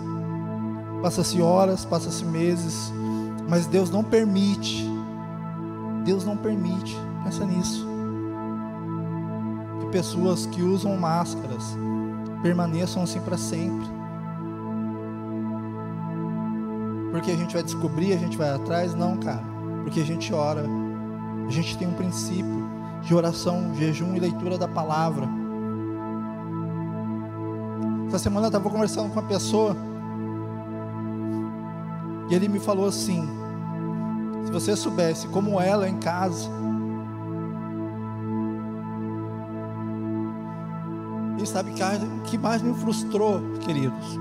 passa-se 1.01 1.41
horas, 1.41 1.83
passa-se 1.83 2.23
meses, 2.23 2.93
mas 3.49 3.65
Deus 3.65 3.89
não 3.89 4.05
permite. 4.05 4.89
Deus 6.05 6.23
não 6.23 6.37
permite. 6.37 6.95
Pensa 7.25 7.43
nisso. 7.43 7.90
Pessoas 9.91 10.45
que 10.45 10.61
usam 10.61 10.95
máscaras 10.97 11.75
permaneçam 12.41 13.03
assim 13.03 13.19
para 13.19 13.37
sempre. 13.37 14.01
porque 17.11 17.29
a 17.29 17.35
gente 17.35 17.53
vai 17.53 17.61
descobrir, 17.61 18.13
a 18.13 18.17
gente 18.17 18.37
vai 18.37 18.49
atrás, 18.49 18.95
não, 18.95 19.17
cara, 19.17 19.43
porque 19.83 19.99
a 19.99 20.05
gente 20.05 20.33
ora, 20.33 20.65
a 21.47 21.51
gente 21.51 21.77
tem 21.77 21.87
um 21.87 21.93
princípio, 21.93 22.67
de 23.03 23.13
oração, 23.13 23.75
jejum 23.75 24.15
e 24.15 24.19
leitura 24.19 24.57
da 24.57 24.67
palavra. 24.67 25.27
Essa 28.07 28.17
semana 28.19 28.45
eu 28.45 28.49
estava 28.49 28.69
conversando 28.69 29.09
com 29.09 29.19
uma 29.19 29.27
pessoa 29.27 29.75
e 32.29 32.33
ele 32.33 32.47
me 32.47 32.59
falou 32.59 32.87
assim: 32.87 33.27
se 34.45 34.51
você 34.51 34.75
soubesse 34.75 35.27
como 35.27 35.59
ela 35.59 35.87
em 35.87 35.97
casa, 35.97 36.49
e 41.43 41.47
sabe 41.47 41.71
que 41.71 41.81
que 42.29 42.37
mais 42.37 42.61
me 42.61 42.73
frustrou, 42.73 43.41
queridos, 43.59 44.19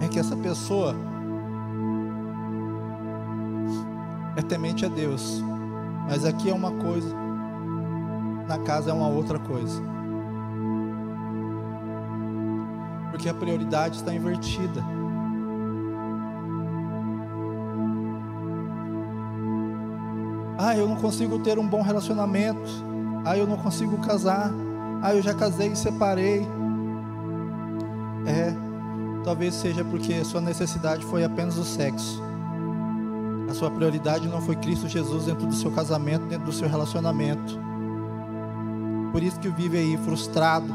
é 0.00 0.08
que 0.08 0.18
essa 0.18 0.36
pessoa 0.36 0.94
é 4.36 4.42
temente 4.42 4.84
a 4.84 4.88
Deus, 4.88 5.42
mas 6.08 6.24
aqui 6.24 6.50
é 6.50 6.54
uma 6.54 6.72
coisa, 6.72 7.14
na 8.48 8.58
casa 8.58 8.90
é 8.90 8.92
uma 8.92 9.08
outra 9.08 9.38
coisa. 9.38 9.80
Porque 13.10 13.28
a 13.28 13.34
prioridade 13.34 13.96
está 13.96 14.14
invertida. 14.14 14.82
Ah, 20.56 20.76
eu 20.76 20.88
não 20.88 20.96
consigo 20.96 21.38
ter 21.38 21.58
um 21.58 21.66
bom 21.66 21.82
relacionamento. 21.82 22.70
Ah, 23.24 23.36
eu 23.36 23.46
não 23.46 23.56
consigo 23.56 23.98
casar. 23.98 24.52
Ah, 25.02 25.14
eu 25.14 25.22
já 25.22 25.32
casei 25.32 25.68
e 25.68 25.76
separei. 25.76 26.46
É, 28.26 28.52
talvez 29.24 29.54
seja 29.54 29.84
porque 29.84 30.14
a 30.14 30.24
sua 30.24 30.40
necessidade 30.40 31.04
foi 31.06 31.24
apenas 31.24 31.56
o 31.56 31.64
sexo. 31.64 32.22
A 33.48 33.54
sua 33.54 33.70
prioridade 33.70 34.28
não 34.28 34.40
foi 34.40 34.54
Cristo 34.56 34.88
Jesus 34.88 35.24
dentro 35.24 35.46
do 35.46 35.54
seu 35.54 35.70
casamento, 35.70 36.26
dentro 36.26 36.46
do 36.46 36.52
seu 36.52 36.68
relacionamento. 36.68 37.58
Por 39.10 39.22
isso 39.22 39.40
que 39.40 39.48
vive 39.48 39.78
aí 39.78 39.96
frustrado, 40.04 40.72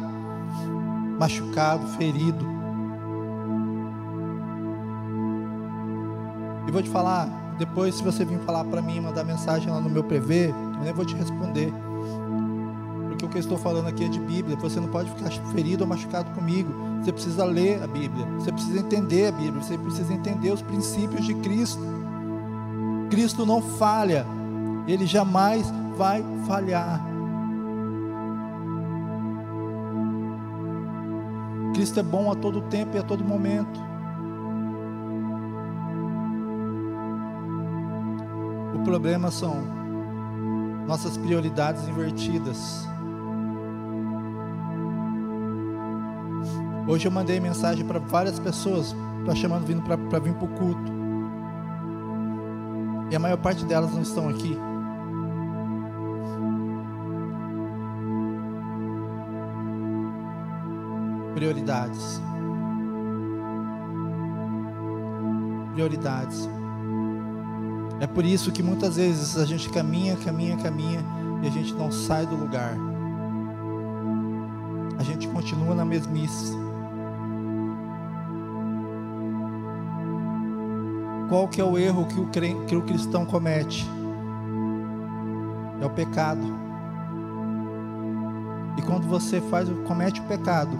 machucado, 1.18 1.88
ferido. 1.90 2.46
E 6.68 6.72
vou 6.72 6.82
te 6.82 6.90
falar, 6.90 7.30
depois 7.58 7.96
se 7.96 8.04
você 8.04 8.26
vir 8.26 8.40
falar 8.40 8.66
para 8.66 8.82
mim, 8.82 9.00
mandar 9.00 9.24
mensagem 9.24 9.70
lá 9.70 9.80
no 9.80 9.90
meu 9.90 10.04
PV, 10.04 10.50
eu 10.50 10.84
nem 10.84 10.94
vou 10.94 11.06
te 11.06 11.16
responder. 11.16 11.72
O 13.26 13.30
que 13.30 13.38
eu 13.38 13.42
estou 13.42 13.58
falando 13.58 13.88
aqui 13.88 14.04
é 14.04 14.08
de 14.08 14.20
Bíblia. 14.20 14.56
Você 14.58 14.80
não 14.80 14.88
pode 14.88 15.10
ficar 15.10 15.32
ferido 15.52 15.84
ou 15.84 15.90
machucado 15.90 16.30
comigo. 16.32 16.72
Você 17.02 17.12
precisa 17.12 17.44
ler 17.44 17.82
a 17.82 17.88
Bíblia. 17.88 18.26
Você 18.40 18.52
precisa 18.52 18.80
entender 18.80 19.28
a 19.28 19.32
Bíblia. 19.32 19.64
Você 19.64 19.78
precisa 19.78 20.14
entender 20.14 20.52
os 20.52 20.62
princípios 20.62 21.26
de 21.26 21.34
Cristo. 21.36 21.82
Cristo 23.10 23.46
não 23.46 23.62
falha. 23.62 24.26
Ele 24.88 25.08
jamais 25.08 25.72
vai 25.98 26.24
falhar. 26.46 27.04
Cristo 31.74 32.00
é 32.00 32.04
bom 32.04 32.32
a 32.32 32.36
todo 32.36 32.62
tempo 32.62 32.96
e 32.96 33.00
a 33.00 33.04
todo 33.04 33.24
momento. 33.24 33.80
O 38.76 38.84
problema 38.84 39.32
são 39.32 39.64
nossas 40.88 41.18
prioridades 41.18 41.88
invertidas. 41.88 42.88
Hoje 46.88 47.08
eu 47.08 47.12
mandei 47.12 47.40
mensagem 47.40 47.84
para 47.84 47.98
várias 47.98 48.40
pessoas, 48.40 48.96
para 49.24 49.34
chamando 49.34 49.66
vindo 49.66 49.82
para 49.82 50.20
vir 50.20 50.36
para 50.36 50.46
o 50.46 50.48
culto. 50.50 50.92
E 53.10 53.16
a 53.16 53.20
maior 53.20 53.38
parte 53.38 53.66
delas 53.66 53.92
não 53.92 54.04
estão 54.04 54.30
aqui. 54.30 54.56
Prioridades. 61.34 62.22
Prioridades. 65.74 66.50
É 68.00 68.08
por 68.08 68.24
isso 68.24 68.52
que 68.52 68.62
muitas 68.62 68.98
vezes 68.98 69.38
a 69.38 69.46
gente 69.46 69.70
caminha, 69.70 70.16
caminha, 70.18 70.56
caminha 70.58 71.04
e 71.42 71.48
a 71.48 71.50
gente 71.50 71.74
não 71.74 71.92
sai 71.92 72.28
do 72.28 72.36
lugar. 72.36 72.78
A 74.98 75.04
gente 75.04 75.28
continua 75.30 75.74
na 75.74 75.84
mesmice. 75.84 76.65
Qual 81.30 81.48
que 81.48 81.60
é 81.60 81.64
o 81.64 81.78
erro 81.78 82.06
que 82.06 82.20
o, 82.20 82.66
que 82.66 82.76
o 82.76 82.82
cristão 82.84 83.26
comete? 83.26 83.90
É 85.82 85.86
o 85.86 85.90
pecado. 85.90 86.66
E 88.78 88.82
quando 88.82 89.08
você 89.08 89.42
faz, 89.42 89.70
comete 89.88 90.20
o 90.20 90.24
pecado, 90.26 90.78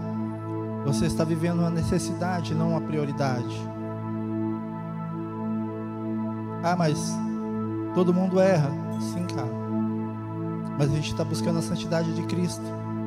você 0.86 1.06
está 1.06 1.24
vivendo 1.24 1.60
uma 1.60 1.70
necessidade, 1.70 2.54
não 2.54 2.72
uma 2.72 2.82
prioridade. 2.82 3.56
Ah, 6.64 6.76
mas 6.76 7.16
todo 7.94 8.14
mundo 8.14 8.40
erra. 8.40 8.70
Sim, 9.14 9.26
cara. 9.26 9.66
Mas 10.78 10.92
a 10.92 10.96
gente 10.96 11.12
está 11.12 11.24
buscando 11.24 11.60
a 11.60 11.62
santidade 11.62 12.14
de 12.14 12.24
Cristo. 12.24 12.64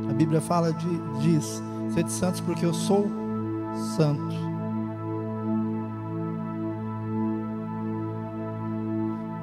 A 0.09 0.12
Bíblia 0.12 0.40
fala 0.40 0.72
de, 0.72 1.01
diz: 1.20 1.62
sede 1.94 2.11
santos 2.11 2.40
porque 2.40 2.64
eu 2.64 2.72
sou 2.72 3.09
santo. 3.96 4.35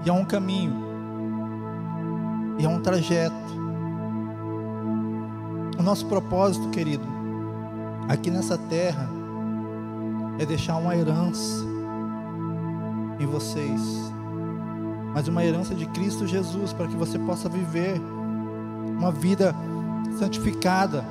E 0.05 0.09
é 0.09 0.13
um 0.13 0.23
caminho. 0.23 0.85
E 2.59 2.65
é 2.65 2.69
um 2.69 2.79
trajeto. 2.79 3.35
O 5.77 5.83
nosso 5.83 6.05
propósito, 6.05 6.69
querido, 6.69 7.05
aqui 8.07 8.29
nessa 8.29 8.57
terra 8.57 9.09
é 10.39 10.45
deixar 10.45 10.77
uma 10.77 10.95
herança 10.95 11.65
em 13.19 13.25
vocês, 13.25 13.81
mas 15.13 15.27
uma 15.27 15.43
herança 15.43 15.73
de 15.73 15.85
Cristo 15.87 16.27
Jesus 16.27 16.71
para 16.73 16.87
que 16.87 16.95
você 16.95 17.17
possa 17.19 17.49
viver 17.49 17.99
uma 18.97 19.11
vida 19.11 19.55
santificada, 20.17 21.03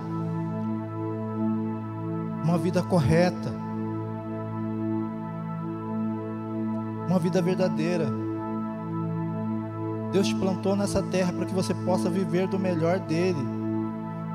uma 2.43 2.59
vida 2.59 2.83
correta, 2.83 3.53
uma 7.09 7.19
vida 7.19 7.43
verdadeira. 7.43 8.24
Deus 10.15 10.29
te 10.29 10.35
plantou 10.37 10.77
nessa 10.77 11.03
terra 11.03 11.33
para 11.33 11.45
que 11.45 11.53
você 11.53 11.75
possa 11.75 12.09
viver 12.09 12.47
do 12.47 12.57
melhor 12.57 13.01
dele. 13.01 13.45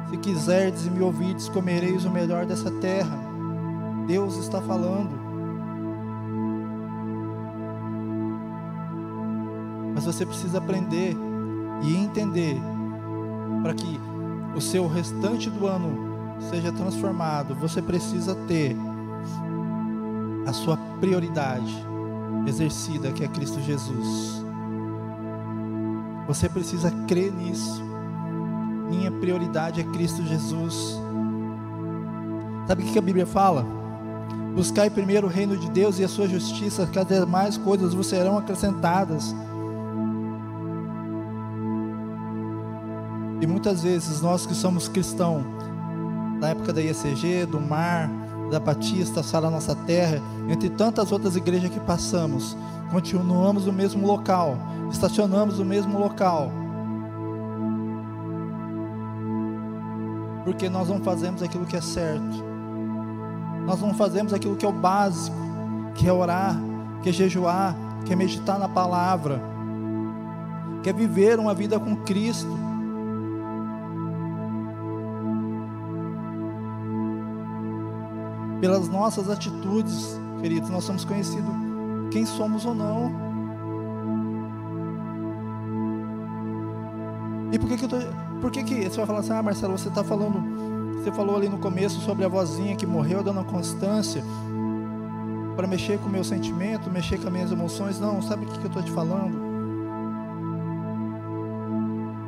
Se 0.09 0.17
quiserdes 0.17 0.85
e 0.85 0.89
me 0.89 1.01
ouvides, 1.01 1.47
comereis 1.47 2.03
o 2.03 2.09
melhor 2.09 2.45
dessa 2.45 2.69
terra. 2.69 3.17
Deus 4.05 4.35
está 4.35 4.61
falando. 4.61 5.09
Mas 9.95 10.03
você 10.03 10.25
precisa 10.25 10.57
aprender 10.57 11.15
e 11.81 11.95
entender 11.95 12.57
para 13.63 13.73
que 13.73 14.01
o 14.53 14.59
seu 14.59 14.85
restante 14.85 15.49
do 15.49 15.65
ano 15.65 16.37
seja 16.49 16.73
transformado. 16.73 17.55
Você 17.55 17.81
precisa 17.81 18.35
ter 18.49 18.75
a 20.45 20.51
sua 20.51 20.75
prioridade 20.99 21.73
exercida, 22.45 23.13
que 23.13 23.23
é 23.23 23.29
Cristo 23.29 23.61
Jesus. 23.61 24.38
Você 26.29 26.47
precisa 26.47 26.89
crer 27.05 27.33
nisso 27.33 27.89
minha 28.89 29.11
prioridade 29.11 29.79
é 29.79 29.83
Cristo 29.83 30.25
Jesus. 30.25 30.99
Sabe 32.67 32.83
o 32.83 32.85
que 32.87 32.97
a 32.97 33.01
Bíblia 33.01 33.25
fala? 33.25 33.65
Buscai 34.55 34.89
primeiro 34.89 35.27
o 35.27 35.29
reino 35.29 35.55
de 35.55 35.69
Deus 35.69 35.99
e 35.99 36.03
a 36.03 36.07
sua 36.07 36.27
justiça, 36.27 36.87
que 36.87 36.97
as 36.97 37.07
demais 37.07 37.55
coisas 37.55 37.93
vos 37.93 38.07
serão 38.07 38.37
acrescentadas. 38.37 39.35
E 43.39 43.47
muitas 43.47 43.83
vezes 43.83 44.21
nós 44.21 44.45
que 44.45 44.55
somos 44.55 44.87
cristãos, 44.87 45.45
na 46.39 46.49
época 46.49 46.73
da 46.73 46.81
IECG, 46.81 47.45
do 47.45 47.61
Mar, 47.61 48.09
da 48.49 48.59
Batista, 48.59 49.23
Sala 49.23 49.49
Nossa 49.49 49.75
Terra, 49.75 50.21
entre 50.47 50.69
tantas 50.69 51.11
outras 51.11 51.35
igrejas 51.35 51.69
que 51.69 51.79
passamos, 51.79 52.57
continuamos 52.91 53.65
no 53.65 53.73
mesmo 53.73 54.05
local, 54.05 54.57
estacionamos 54.91 55.59
no 55.59 55.65
mesmo 55.65 55.99
local 55.99 56.51
porque 60.49 60.67
nós 60.67 60.89
não 60.89 60.99
fazemos 60.99 61.43
aquilo 61.43 61.63
que 61.63 61.75
é 61.75 61.81
certo, 61.81 62.43
nós 63.67 63.79
não 63.81 63.93
fazemos 63.93 64.33
aquilo 64.33 64.55
que 64.55 64.65
é 64.65 64.69
o 64.69 64.71
básico, 64.71 65.37
que 65.93 66.07
é 66.07 66.11
orar, 66.11 66.55
que 67.03 67.09
é 67.09 67.11
jejuar, 67.11 67.75
que 68.03 68.13
é 68.13 68.15
meditar 68.15 68.57
na 68.57 68.67
palavra, 68.67 69.39
que 70.81 70.89
é 70.89 70.93
viver 70.93 71.37
uma 71.37 71.53
vida 71.53 71.79
com 71.79 71.95
Cristo. 71.97 72.68
Pelas 78.59 78.89
nossas 78.89 79.29
atitudes, 79.29 80.19
queridos, 80.41 80.69
nós 80.69 80.83
somos 80.83 81.05
conhecidos 81.05 81.69
quem 82.11 82.25
somos 82.25 82.65
ou 82.65 82.73
não. 82.73 83.11
E 87.51 87.57
por 87.57 87.67
que, 87.67 87.77
que 87.77 87.87
tô. 87.87 87.97
Por 88.41 88.51
que, 88.51 88.63
que 88.63 88.89
você 88.89 88.97
vai 88.97 89.05
falar 89.05 89.19
assim, 89.19 89.33
ah, 89.33 89.43
Marcelo, 89.43 89.77
você 89.77 89.89
está 89.89 90.03
falando. 90.03 90.97
Você 90.97 91.11
falou 91.11 91.35
ali 91.35 91.47
no 91.47 91.57
começo 91.57 91.99
sobre 92.01 92.25
a 92.25 92.27
vozinha 92.27 92.75
que 92.75 92.85
morreu, 92.85 93.23
dando 93.23 93.43
constância 93.45 94.23
para 95.55 95.67
mexer 95.67 95.97
com 95.99 96.07
o 96.07 96.09
meu 96.09 96.23
sentimento, 96.23 96.89
mexer 96.89 97.17
com 97.19 97.27
as 97.27 97.33
minhas 97.33 97.51
emoções. 97.51 97.99
Não, 97.99 98.21
sabe 98.21 98.45
o 98.45 98.47
que, 98.47 98.59
que 98.59 98.65
eu 98.65 98.67
estou 98.67 98.83
te 98.83 98.91
falando? 98.91 99.49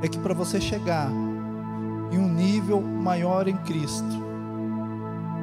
É 0.01 0.07
que 0.07 0.17
para 0.19 0.33
você 0.33 0.59
chegar 0.59 1.09
em 2.11 2.17
um 2.17 2.27
nível 2.27 2.81
maior 2.81 3.47
em 3.47 3.55
Cristo, 3.57 4.30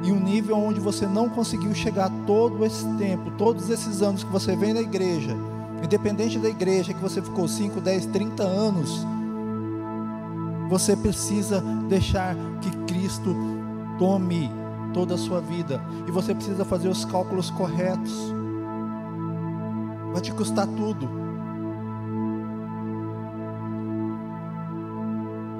em 0.03 0.11
um 0.11 0.19
nível 0.19 0.57
onde 0.57 0.79
você 0.79 1.05
não 1.05 1.29
conseguiu 1.29 1.73
chegar 1.73 2.09
todo 2.25 2.65
esse 2.65 2.85
tempo, 2.97 3.31
todos 3.31 3.69
esses 3.69 4.01
anos 4.01 4.23
que 4.23 4.31
você 4.31 4.55
vem 4.55 4.73
na 4.73 4.81
igreja, 4.81 5.35
independente 5.83 6.39
da 6.39 6.49
igreja 6.49 6.93
que 6.93 7.01
você 7.01 7.21
ficou 7.21 7.47
5, 7.47 7.81
10, 7.81 8.05
30 8.07 8.43
anos, 8.43 9.05
você 10.69 10.95
precisa 10.95 11.61
deixar 11.89 12.35
que 12.61 12.69
Cristo 12.85 13.35
tome 13.97 14.49
toda 14.93 15.15
a 15.15 15.17
sua 15.17 15.41
vida. 15.41 15.81
E 16.07 16.11
você 16.11 16.33
precisa 16.33 16.63
fazer 16.63 16.89
os 16.89 17.03
cálculos 17.05 17.49
corretos. 17.49 18.13
Vai 20.13 20.21
te 20.21 20.31
custar 20.31 20.67
tudo. 20.67 21.09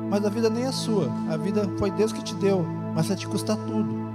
Mas 0.10 0.25
a 0.25 0.30
vida 0.30 0.49
nem 0.49 0.65
é 0.65 0.71
sua. 0.71 1.12
A 1.30 1.38
vida 1.38 1.69
foi 1.78 1.91
Deus 1.91 2.12
que 2.12 2.23
te 2.23 2.36
deu. 2.36 2.65
Mas 2.95 3.08
vai 3.08 3.17
te 3.17 3.28
custar 3.28 3.58
tudo. 3.58 4.09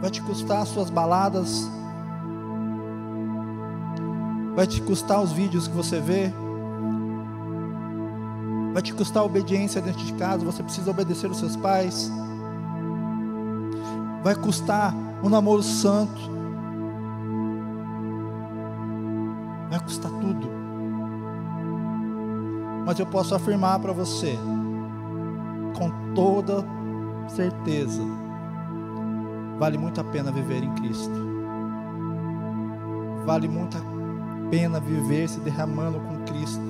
Vai 0.00 0.10
te 0.10 0.22
custar 0.22 0.62
as 0.62 0.68
suas 0.68 0.90
baladas. 0.90 1.68
Vai 4.54 4.66
te 4.66 4.80
custar 4.82 5.22
os 5.22 5.32
vídeos 5.32 5.68
que 5.68 5.74
você 5.74 6.00
vê 6.00 6.32
vai 8.72 8.82
te 8.82 8.94
custar 8.94 9.24
obediência 9.24 9.80
dentro 9.80 10.04
de 10.04 10.12
casa, 10.14 10.44
você 10.44 10.62
precisa 10.62 10.90
obedecer 10.90 11.30
os 11.30 11.38
seus 11.38 11.56
pais. 11.56 12.10
Vai 14.22 14.34
custar 14.34 14.94
um 15.22 15.28
namoro 15.28 15.62
santo. 15.62 16.20
Vai 19.68 19.80
custar 19.80 20.10
tudo. 20.12 20.48
Mas 22.86 22.98
eu 22.98 23.06
posso 23.06 23.34
afirmar 23.34 23.78
para 23.80 23.92
você, 23.92 24.38
com 25.76 26.14
toda 26.14 26.64
certeza, 27.28 28.02
vale 29.60 29.76
muito 29.76 30.00
a 30.00 30.04
pena 30.04 30.32
viver 30.32 30.64
em 30.64 30.74
Cristo. 30.76 31.12
Vale 33.26 33.46
muito 33.46 33.76
a 33.76 34.50
pena 34.50 34.80
viver 34.80 35.28
se 35.28 35.38
derramando 35.40 36.00
com 36.00 36.24
Cristo. 36.24 36.62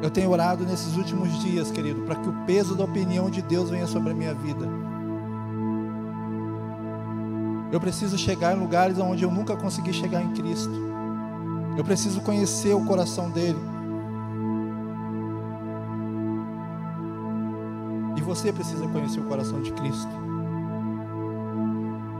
Eu 0.00 0.08
tenho 0.08 0.30
orado 0.30 0.64
nesses 0.64 0.96
últimos 0.96 1.36
dias, 1.40 1.68
querido, 1.72 2.02
para 2.02 2.14
que 2.14 2.28
o 2.28 2.32
peso 2.46 2.76
da 2.76 2.84
opinião 2.84 3.28
de 3.28 3.42
Deus 3.42 3.70
venha 3.70 3.88
sobre 3.88 4.12
a 4.12 4.14
minha 4.14 4.32
vida. 4.32 4.68
Eu 7.72 7.80
preciso 7.80 8.16
chegar 8.16 8.56
em 8.56 8.60
lugares 8.60 8.96
onde 9.00 9.24
eu 9.24 9.30
nunca 9.30 9.56
consegui 9.56 9.92
chegar 9.92 10.22
em 10.22 10.32
Cristo. 10.34 10.72
Eu 11.76 11.82
preciso 11.82 12.20
conhecer 12.20 12.72
o 12.72 12.84
coração 12.84 13.28
dele. 13.30 13.58
E 18.16 18.22
você 18.22 18.52
precisa 18.52 18.86
conhecer 18.86 19.18
o 19.18 19.24
coração 19.24 19.60
de 19.60 19.72
Cristo. 19.72 20.31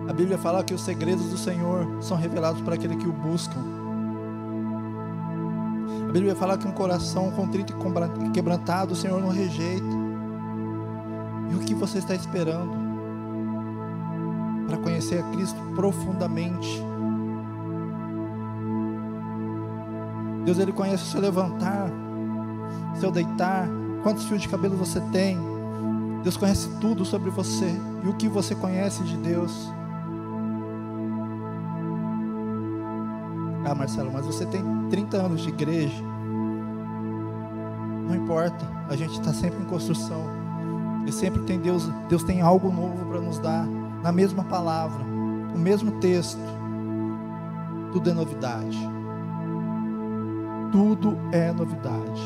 A 0.09 0.13
Bíblia 0.13 0.37
fala 0.37 0.65
que 0.65 0.75
os 0.75 0.81
segredos 0.81 1.31
do 1.31 1.39
Senhor 1.39 1.87
são 2.01 2.17
revelados 2.17 2.61
para 2.61 2.75
aquele 2.75 2.97
que 2.97 3.07
o 3.07 3.13
buscam. 3.13 3.61
A 6.09 6.13
Bíblia 6.13 6.35
fala 6.35 6.59
que 6.59 6.67
um 6.67 6.73
coração 6.73 7.31
contrito 7.31 7.73
e 8.27 8.31
quebrantado 8.31 8.93
o 8.93 8.97
Senhor 8.97 9.21
não 9.21 9.31
rejeita. 9.31 10.03
E 11.51 11.55
o 11.55 11.61
que 11.61 11.75
você 11.75 11.99
está 11.99 12.15
esperando 12.15 12.73
para 14.67 14.77
conhecer 14.79 15.21
a 15.21 15.23
Cristo 15.31 15.59
profundamente? 15.75 16.83
Deus 20.45 20.59
ele 20.59 20.73
conhece 20.73 21.05
o 21.05 21.07
seu 21.07 21.21
levantar, 21.21 21.89
o 22.97 23.01
seu 23.01 23.11
deitar, 23.13 23.69
quantos 24.03 24.25
fios 24.25 24.43
de 24.43 24.49
cabelo 24.49 24.77
você 24.77 25.01
tem. 25.13 25.39
Deus 26.23 26.37
conhece 26.37 26.69
tudo 26.81 27.05
sobre 27.05 27.31
você 27.31 27.73
e 28.05 28.09
o 28.09 28.15
que 28.15 28.29
você 28.29 28.55
conhece 28.55 29.03
de 29.05 29.17
Deus. 29.17 29.73
Ah, 33.65 33.75
Marcelo, 33.75 34.11
mas 34.13 34.27
você 34.27 34.45
tem 34.47 34.63
30 34.91 35.17
anos 35.17 35.43
de 35.43 35.49
igreja. 35.49 36.03
Não 38.09 38.17
importa, 38.17 38.67
a 38.89 38.97
gente 38.97 39.13
está 39.13 39.33
sempre 39.33 39.63
em 39.63 39.67
construção. 39.67 40.43
E 41.07 41.13
sempre 41.13 41.43
tem 41.43 41.59
Deus, 41.59 41.89
Deus 42.09 42.23
tem 42.23 42.41
algo 42.41 42.71
novo 42.71 43.07
para 43.07 43.21
nos 43.21 43.39
dar, 43.39 43.67
na 44.03 44.13
mesma 44.13 44.45
palavra, 44.45 45.03
o 45.55 45.59
mesmo 45.59 45.93
texto. 45.93 46.41
Tudo 47.93 48.11
é 48.11 48.13
novidade. 48.13 48.79
Tudo 50.71 51.19
é 51.33 51.53
novidade. 51.53 52.23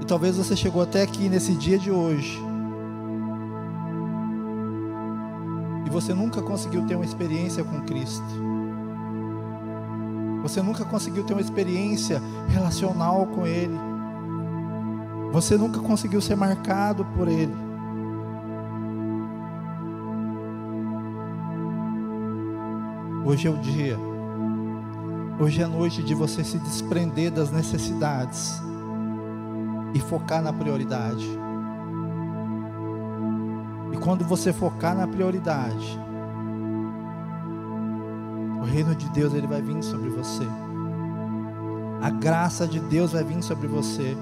E 0.00 0.04
talvez 0.04 0.36
você 0.36 0.54
chegou 0.54 0.82
até 0.82 1.02
aqui 1.02 1.28
nesse 1.28 1.54
dia 1.54 1.78
de 1.78 1.90
hoje. 1.90 2.40
E 5.86 5.90
você 5.90 6.12
nunca 6.12 6.42
conseguiu 6.42 6.84
ter 6.86 6.96
uma 6.96 7.04
experiência 7.04 7.64
com 7.64 7.80
Cristo. 7.82 8.55
Você 10.46 10.62
nunca 10.62 10.84
conseguiu 10.84 11.24
ter 11.24 11.32
uma 11.32 11.42
experiência 11.42 12.22
relacional 12.46 13.26
com 13.26 13.44
Ele. 13.44 13.76
Você 15.32 15.56
nunca 15.56 15.80
conseguiu 15.80 16.20
ser 16.20 16.36
marcado 16.36 17.04
por 17.04 17.26
Ele. 17.26 17.52
Hoje 23.24 23.48
é 23.48 23.50
o 23.50 23.58
dia. 23.58 23.98
Hoje 25.40 25.62
é 25.62 25.64
a 25.64 25.68
noite 25.68 26.00
de 26.00 26.14
você 26.14 26.44
se 26.44 26.60
desprender 26.60 27.32
das 27.32 27.50
necessidades 27.50 28.62
e 29.94 29.98
focar 29.98 30.40
na 30.40 30.52
prioridade. 30.52 31.28
E 33.92 33.96
quando 33.96 34.24
você 34.24 34.52
focar 34.52 34.94
na 34.94 35.08
prioridade, 35.08 36.05
reino 38.66 38.94
de 38.94 39.08
Deus 39.10 39.32
ele 39.32 39.46
vai 39.46 39.62
vir 39.62 39.82
sobre 39.82 40.10
você. 40.10 40.46
A 42.02 42.10
graça 42.10 42.66
de 42.66 42.78
Deus 42.78 43.12
vai 43.12 43.24
vir 43.24 43.42
sobre 43.42 43.66
você. 43.66 44.16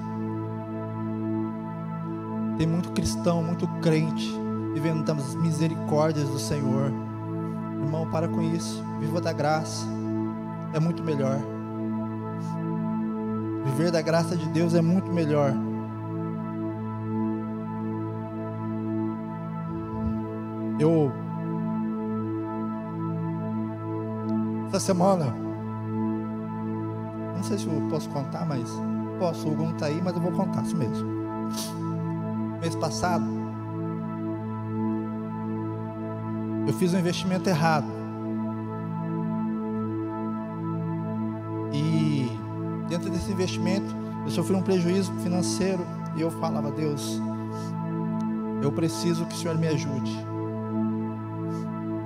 Tem 2.56 2.66
muito 2.66 2.92
cristão, 2.92 3.42
muito 3.42 3.66
crente 3.80 4.32
vivendo 4.74 5.04
das 5.04 5.34
misericórdias 5.34 6.28
do 6.28 6.38
Senhor. 6.38 6.92
Irmão, 7.82 8.08
para 8.10 8.28
com 8.28 8.42
isso. 8.42 8.82
Viva 9.00 9.20
da 9.20 9.32
graça. 9.32 9.86
É 10.72 10.80
muito 10.80 11.02
melhor. 11.02 11.38
Viver 13.64 13.90
da 13.90 14.02
graça 14.02 14.36
de 14.36 14.48
Deus 14.48 14.74
é 14.74 14.82
muito 14.82 15.12
melhor. 15.12 15.52
Eu 20.78 21.12
essa 24.76 24.86
semana, 24.86 25.26
não 27.36 27.42
sei 27.44 27.58
se 27.58 27.66
eu 27.66 27.88
posso 27.88 28.08
contar, 28.10 28.44
mas 28.44 28.68
posso, 29.20 29.46
o 29.46 29.52
Hugo 29.52 29.64
não 29.64 29.72
está 29.72 29.86
aí, 29.86 30.00
mas 30.02 30.14
eu 30.14 30.20
vou 30.20 30.32
contar 30.32 30.62
isso 30.62 30.76
mesmo. 30.76 31.06
Mês 32.60 32.74
passado, 32.74 33.24
eu 36.66 36.72
fiz 36.74 36.92
um 36.92 36.98
investimento 36.98 37.48
errado. 37.48 37.86
E 41.72 42.28
dentro 42.88 43.10
desse 43.10 43.30
investimento, 43.30 43.94
eu 44.24 44.30
sofri 44.30 44.56
um 44.56 44.62
prejuízo 44.62 45.12
financeiro 45.20 45.86
e 46.16 46.20
eu 46.20 46.30
falava, 46.32 46.72
Deus, 46.72 47.20
eu 48.60 48.72
preciso 48.72 49.24
que 49.26 49.34
o 49.34 49.38
Senhor 49.38 49.56
me 49.56 49.68
ajude. 49.68 50.26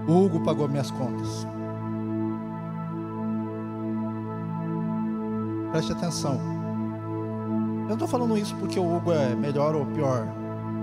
O 0.06 0.24
Hugo 0.24 0.40
pagou 0.40 0.68
minhas 0.68 0.90
contas. 0.90 1.46
Preste 5.70 5.92
atenção. 5.92 6.40
Eu 7.82 7.86
não 7.86 7.94
estou 7.94 8.08
falando 8.08 8.36
isso 8.36 8.54
porque 8.56 8.78
o 8.78 8.96
Hugo 8.96 9.12
é 9.12 9.34
melhor 9.34 9.74
ou 9.74 9.86
pior. 9.86 10.26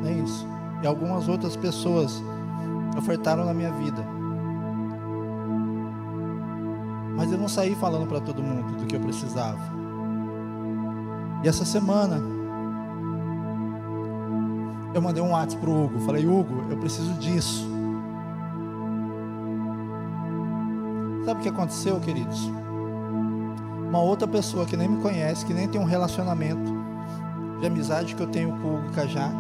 Não 0.02 0.10
é 0.10 0.13
isso. 0.13 0.48
E 0.82 0.88
algumas 0.88 1.28
outras 1.28 1.56
pessoas 1.56 2.21
ofertaram 2.98 3.45
na 3.45 3.54
minha 3.54 3.71
vida. 3.71 4.06
Mas 7.15 7.32
eu 7.32 7.38
não 7.38 7.48
saí 7.48 7.76
falando 7.76 8.08
para 8.08 8.19
todo 8.19 8.43
mundo 8.43 8.78
do 8.78 8.86
que 8.86 8.95
eu 8.95 9.00
precisava. 9.00 9.60
E 11.43 11.48
essa 11.48 11.63
semana 11.63 12.21
eu 14.93 15.02
mandei 15.02 15.21
um 15.21 15.32
WhatsApp 15.32 15.62
pro 15.62 15.86
Hugo. 15.86 16.00
Falei, 16.00 16.26
Hugo, 16.26 16.63
eu 16.69 16.78
preciso 16.78 17.13
disso. 17.13 17.69
Sabe 21.26 21.39
o 21.39 21.43
que 21.43 21.50
aconteceu, 21.50 22.00
queridos? 22.00 22.52
Uma 23.95 24.03
outra 24.03 24.27
pessoa 24.27 24.65
que 24.65 24.75
nem 24.75 24.89
me 24.89 25.01
conhece, 25.01 25.45
que 25.45 25.53
nem 25.53 25.69
tem 25.69 25.79
um 25.79 25.86
relacionamento 25.86 26.73
de 27.62 27.65
amizade 27.65 28.13
que 28.13 28.21
eu 28.21 28.27
tenho 28.27 28.51
com 28.60 28.67
o 28.67 28.77
Hugo 28.79 28.91
Kajak, 28.91 29.38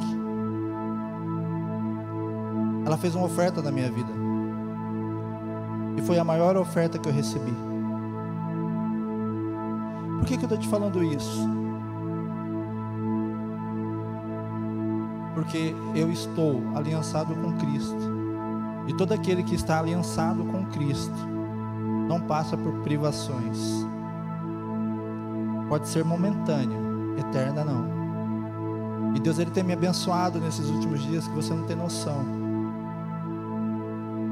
ela 2.85 2.95
fez 2.95 3.15
uma 3.15 3.25
oferta 3.25 3.61
na 3.61 3.69
minha 3.69 3.91
vida. 3.91 4.13
E 5.97 6.01
foi 6.03 6.17
a 6.17 6.23
maior 6.23 6.55
oferta 6.55 6.97
que 6.97 7.09
eu 7.09 7.11
recebi. 7.11 7.53
Por 10.19 10.25
que, 10.25 10.37
que 10.37 10.45
eu 10.45 10.47
estou 10.47 10.57
te 10.57 10.69
falando 10.69 11.03
isso? 11.03 11.49
Porque 15.33 15.75
eu 15.93 16.09
estou 16.09 16.61
aliançado 16.75 17.35
com 17.35 17.57
Cristo. 17.57 18.15
E 18.87 18.93
todo 18.93 19.11
aquele 19.11 19.43
que 19.43 19.55
está 19.55 19.79
aliançado 19.79 20.45
com 20.45 20.65
Cristo 20.67 21.27
não 22.07 22.21
passa 22.21 22.55
por 22.55 22.71
privações. 22.83 23.85
Pode 25.75 25.89
ser 25.89 26.05
momentânea, 26.05 26.79
eterna 27.17 27.65
não. 27.65 29.13
E 29.13 29.19
Deus 29.19 29.39
ele 29.39 29.51
tem 29.51 29.61
me 29.61 29.73
abençoado 29.73 30.39
nesses 30.39 30.69
últimos 30.69 31.01
dias 31.03 31.27
que 31.27 31.35
você 31.35 31.53
não 31.53 31.65
tem 31.65 31.75
noção. 31.75 32.25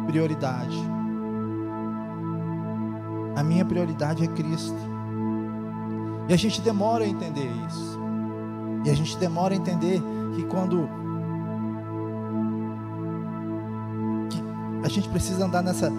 Prioridade. 0.05 0.79
A 3.35 3.43
minha 3.43 3.65
prioridade 3.65 4.23
é 4.23 4.27
Cristo. 4.27 4.77
E 6.29 6.33
a 6.33 6.37
gente 6.37 6.61
demora 6.61 7.03
a 7.03 7.07
entender 7.09 7.51
isso. 7.67 7.99
E 8.85 8.89
a 8.89 8.95
gente 8.95 9.17
demora 9.17 9.53
a 9.53 9.57
entender 9.57 10.01
que 10.35 10.43
quando 10.45 10.87
que 14.29 14.41
a 14.85 14.87
gente 14.87 15.09
precisa 15.09 15.43
andar 15.43 15.61
nessa 15.61 15.91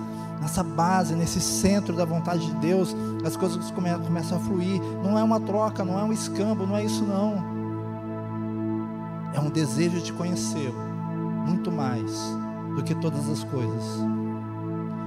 nessa 0.44 0.62
base, 0.62 1.14
nesse 1.14 1.40
centro 1.40 1.96
da 1.96 2.04
vontade 2.04 2.44
de 2.46 2.54
Deus, 2.56 2.94
as 3.24 3.34
coisas 3.34 3.70
começam 3.70 4.36
a 4.36 4.40
fluir. 4.40 4.78
Não 5.02 5.18
é 5.18 5.22
uma 5.22 5.40
troca, 5.40 5.82
não 5.82 5.98
é 5.98 6.04
um 6.04 6.12
escambo, 6.12 6.66
não 6.66 6.76
é 6.76 6.84
isso 6.84 7.02
não. 7.02 7.42
É 9.32 9.40
um 9.40 9.48
desejo 9.48 10.00
de 10.02 10.12
conhecê-lo 10.12 10.78
muito 11.46 11.72
mais 11.72 12.12
do 12.76 12.82
que 12.84 12.94
todas 12.94 13.28
as 13.28 13.42
coisas. 13.42 13.84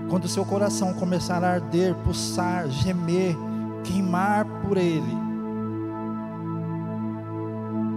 Quando 0.10 0.26
o 0.26 0.28
seu 0.28 0.44
coração 0.44 0.94
começar 0.94 1.44
a 1.44 1.54
arder, 1.54 1.94
pulsar, 1.98 2.68
gemer, 2.70 3.38
queimar 3.84 4.44
por 4.64 4.76
Ele, 4.76 5.16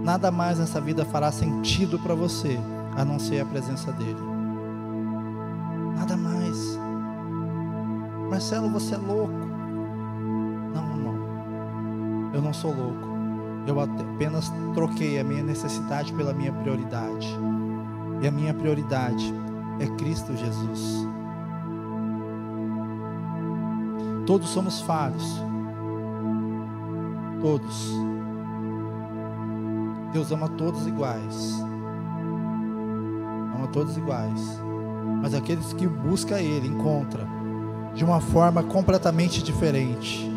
nada 0.03 0.29
mais 0.29 0.59
nessa 0.59 0.79
vida 0.79 1.03
fará 1.05 1.31
sentido 1.31 1.97
para 1.97 2.13
você 2.13 2.59
a 2.95 3.03
não 3.03 3.17
ser 3.17 3.41
a 3.41 3.45
presença 3.45 3.91
dEle. 3.91 4.30
Marcelo, 8.41 8.71
você 8.71 8.95
é 8.95 8.97
louco. 8.97 9.31
Não, 10.73 10.97
não. 10.97 12.33
Eu 12.33 12.41
não 12.41 12.51
sou 12.51 12.73
louco. 12.73 13.07
Eu 13.67 13.79
apenas 13.79 14.51
troquei 14.73 15.19
a 15.19 15.23
minha 15.23 15.43
necessidade 15.43 16.11
pela 16.11 16.33
minha 16.33 16.51
prioridade. 16.51 17.37
E 18.19 18.27
a 18.27 18.31
minha 18.31 18.51
prioridade 18.51 19.31
é 19.79 19.85
Cristo 19.95 20.35
Jesus. 20.35 21.07
Todos 24.25 24.49
somos 24.49 24.81
falhos. 24.81 25.39
Todos. 27.41 27.93
Deus 30.13 30.31
ama 30.31 30.49
todos 30.49 30.87
iguais. 30.87 31.63
Ama 33.55 33.67
todos 33.67 33.95
iguais. 33.97 34.59
Mas 35.21 35.35
aqueles 35.35 35.73
que 35.73 35.87
buscam 35.87 36.39
Ele, 36.39 36.69
encontra 36.69 37.40
de 37.93 38.03
uma 38.03 38.21
forma 38.21 38.63
completamente 38.63 39.43
diferente. 39.43 40.29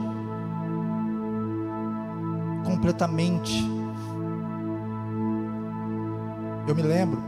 Completamente. 2.64 3.62
Eu 6.66 6.74
me 6.74 6.82
lembro, 6.82 7.22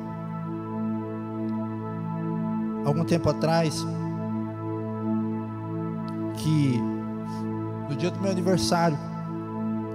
algum 2.87 3.05
tempo 3.05 3.29
atrás, 3.29 3.87
que 6.37 6.81
no 7.89 7.97
dia 7.97 8.11
do 8.11 8.21
meu 8.21 8.31
aniversário, 8.31 8.99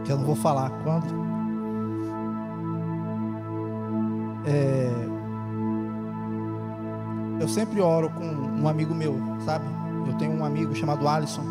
que 0.03 0.11
eu 0.11 0.17
não 0.17 0.25
vou 0.25 0.35
falar 0.35 0.69
quando, 0.83 1.21
é, 4.45 4.89
eu 7.39 7.47
sempre 7.47 7.81
oro 7.81 8.09
com 8.09 8.25
um 8.25 8.67
amigo 8.67 8.93
meu, 8.93 9.15
sabe? 9.43 9.65
Eu 10.07 10.13
tenho 10.17 10.33
um 10.33 10.45
amigo 10.45 10.75
chamado 10.75 11.07
Alisson. 11.07 11.43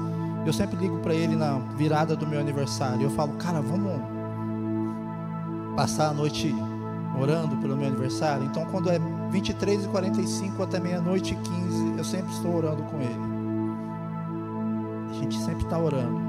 Eu 0.45 0.53
sempre 0.53 0.77
ligo 0.77 0.99
para 0.99 1.15
ele 1.15 1.37
na 1.37 1.59
virada 1.77 2.17
do 2.17 2.27
meu 2.27 2.41
aniversário. 2.41 3.03
Eu 3.03 3.11
falo, 3.11 3.33
cara, 3.35 3.61
vamos 3.61 4.01
passar 5.77 6.09
a 6.09 6.13
noite 6.13 6.55
orando 7.19 7.57
pelo 7.57 7.77
meu 7.77 7.87
aniversário. 7.87 8.45
Então, 8.45 8.65
quando 8.67 8.91
é 8.91 8.99
23 9.31 9.85
e 9.85 9.89
45 9.89 10.63
até 10.63 10.81
meia-noite 10.81 11.35
e 11.35 11.37
15, 11.37 11.95
eu 11.99 12.05
sempre 12.05 12.33
estou 12.33 12.57
orando 12.57 12.83
com 12.85 13.01
ele. 13.01 13.21
A 15.11 15.15
gente 15.15 15.39
sempre 15.39 15.65
está 15.65 15.79
orando. 15.79 16.21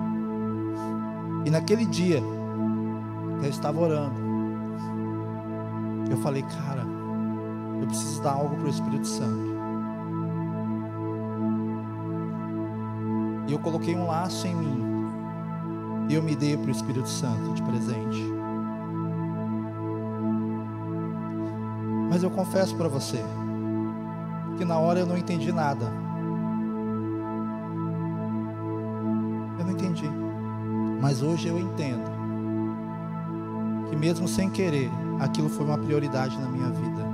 E 1.45 1.49
naquele 1.49 1.85
dia, 1.85 2.21
eu 3.41 3.49
estava 3.49 3.79
orando. 3.79 4.19
Eu 6.09 6.17
falei, 6.17 6.43
cara, 6.43 6.85
eu 7.79 7.87
preciso 7.87 8.21
dar 8.21 8.33
algo 8.33 8.55
para 8.55 8.65
o 8.65 8.69
Espírito 8.69 9.07
Santo. 9.07 9.50
E 13.47 13.51
eu 13.51 13.59
coloquei 13.59 13.95
um 13.95 14.07
laço 14.07 14.47
em 14.47 14.55
mim. 14.55 14.83
E 16.09 16.13
eu 16.13 16.21
me 16.21 16.35
dei 16.35 16.57
para 16.57 16.67
o 16.67 16.71
Espírito 16.71 17.07
Santo 17.07 17.53
de 17.53 17.63
presente. 17.63 18.21
Mas 22.09 22.23
eu 22.23 22.29
confesso 22.29 22.75
para 22.75 22.89
você 22.89 23.23
que 24.57 24.65
na 24.65 24.77
hora 24.77 24.99
eu 24.99 25.05
não 25.05 25.17
entendi 25.17 25.51
nada. 25.51 25.85
Eu 29.57 29.65
não 29.65 29.71
entendi. 29.71 30.09
Mas 31.01 31.23
hoje 31.23 31.47
eu 31.47 31.57
entendo 31.57 32.11
que 33.89 33.95
mesmo 33.95 34.27
sem 34.27 34.49
querer, 34.49 34.89
aquilo 35.19 35.49
foi 35.49 35.65
uma 35.65 35.77
prioridade 35.77 36.37
na 36.39 36.49
minha 36.49 36.69
vida. 36.69 37.11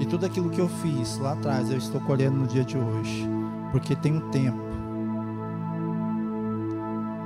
E 0.00 0.06
tudo 0.06 0.26
aquilo 0.26 0.50
que 0.50 0.60
eu 0.60 0.68
fiz 0.68 1.18
lá 1.18 1.32
atrás, 1.32 1.70
eu 1.70 1.78
estou 1.78 2.00
colhendo 2.00 2.36
no 2.36 2.46
dia 2.46 2.64
de 2.64 2.76
hoje, 2.76 3.28
porque 3.70 3.94
tem 3.96 4.16
um 4.16 4.30
tempo 4.30 4.63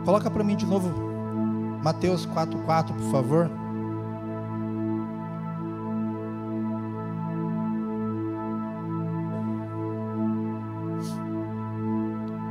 Coloca 0.09 0.31
para 0.31 0.43
mim 0.43 0.57
de 0.57 0.65
novo 0.65 0.89
Mateus 1.85 2.25
4:4, 2.25 2.95
por 2.95 3.11
favor. 3.13 3.51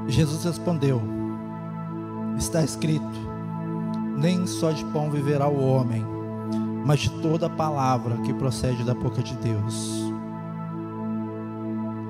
Jesus 0.08 0.44
respondeu: 0.44 1.02
Está 2.38 2.64
escrito: 2.64 3.04
Nem 4.16 4.46
só 4.46 4.72
de 4.72 4.86
pão 4.86 5.10
viverá 5.10 5.48
o 5.48 5.60
homem, 5.60 6.06
mas 6.86 7.00
de 7.00 7.10
toda 7.24 7.50
palavra 7.50 8.18
que 8.18 8.36
procede 8.36 8.84
da 8.84 8.94
boca 8.94 9.24
de 9.24 9.36
Deus. 9.36 10.14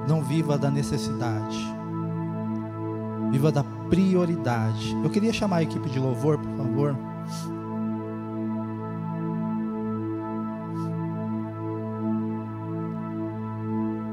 Não 0.09 0.21
viva 0.21 0.57
da 0.57 0.69
necessidade, 0.69 1.76
viva 3.31 3.51
da 3.51 3.63
prioridade. 3.89 4.95
Eu 5.03 5.09
queria 5.09 5.33
chamar 5.33 5.57
a 5.57 5.63
equipe 5.63 5.89
de 5.89 5.99
louvor, 5.99 6.37
por 6.37 6.57
favor. 6.57 6.97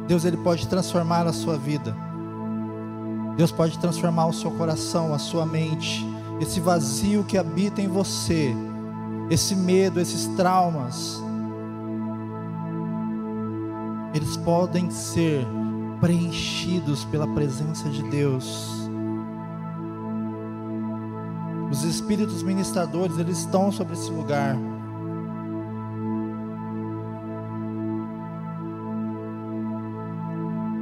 Deus 0.07 0.25
ele 0.25 0.37
pode 0.37 0.69
transformar 0.69 1.27
a 1.27 1.33
sua 1.33 1.57
vida. 1.57 1.97
Deus 3.37 3.51
pode 3.51 3.79
transformar 3.79 4.27
o 4.27 4.33
seu 4.33 4.51
coração, 4.51 5.13
a 5.13 5.19
sua 5.19 5.45
mente, 5.45 6.07
esse 6.41 6.61
vazio 6.61 7.25
que 7.25 7.37
habita 7.37 7.81
em 7.81 7.89
você, 7.89 8.55
esse 9.31 9.57
medo, 9.57 10.01
esses 10.01 10.27
traumas. 10.37 11.21
Eles 14.15 14.37
podem 14.37 14.91
ser 14.91 15.45
preenchidos 16.01 17.05
pela 17.07 17.27
presença 17.27 17.89
de 17.89 18.03
Deus. 18.11 18.84
Os 21.75 21.83
espíritos 21.83 22.41
ministradores, 22.41 23.19
eles 23.19 23.39
estão 23.39 23.73
sobre 23.73 23.95
esse 23.95 24.09
lugar. 24.09 24.57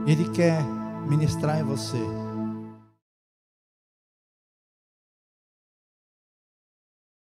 Ele 0.06 0.28
quer 0.28 0.62
ministrar 1.08 1.58
em 1.58 1.62
você. 1.62 1.96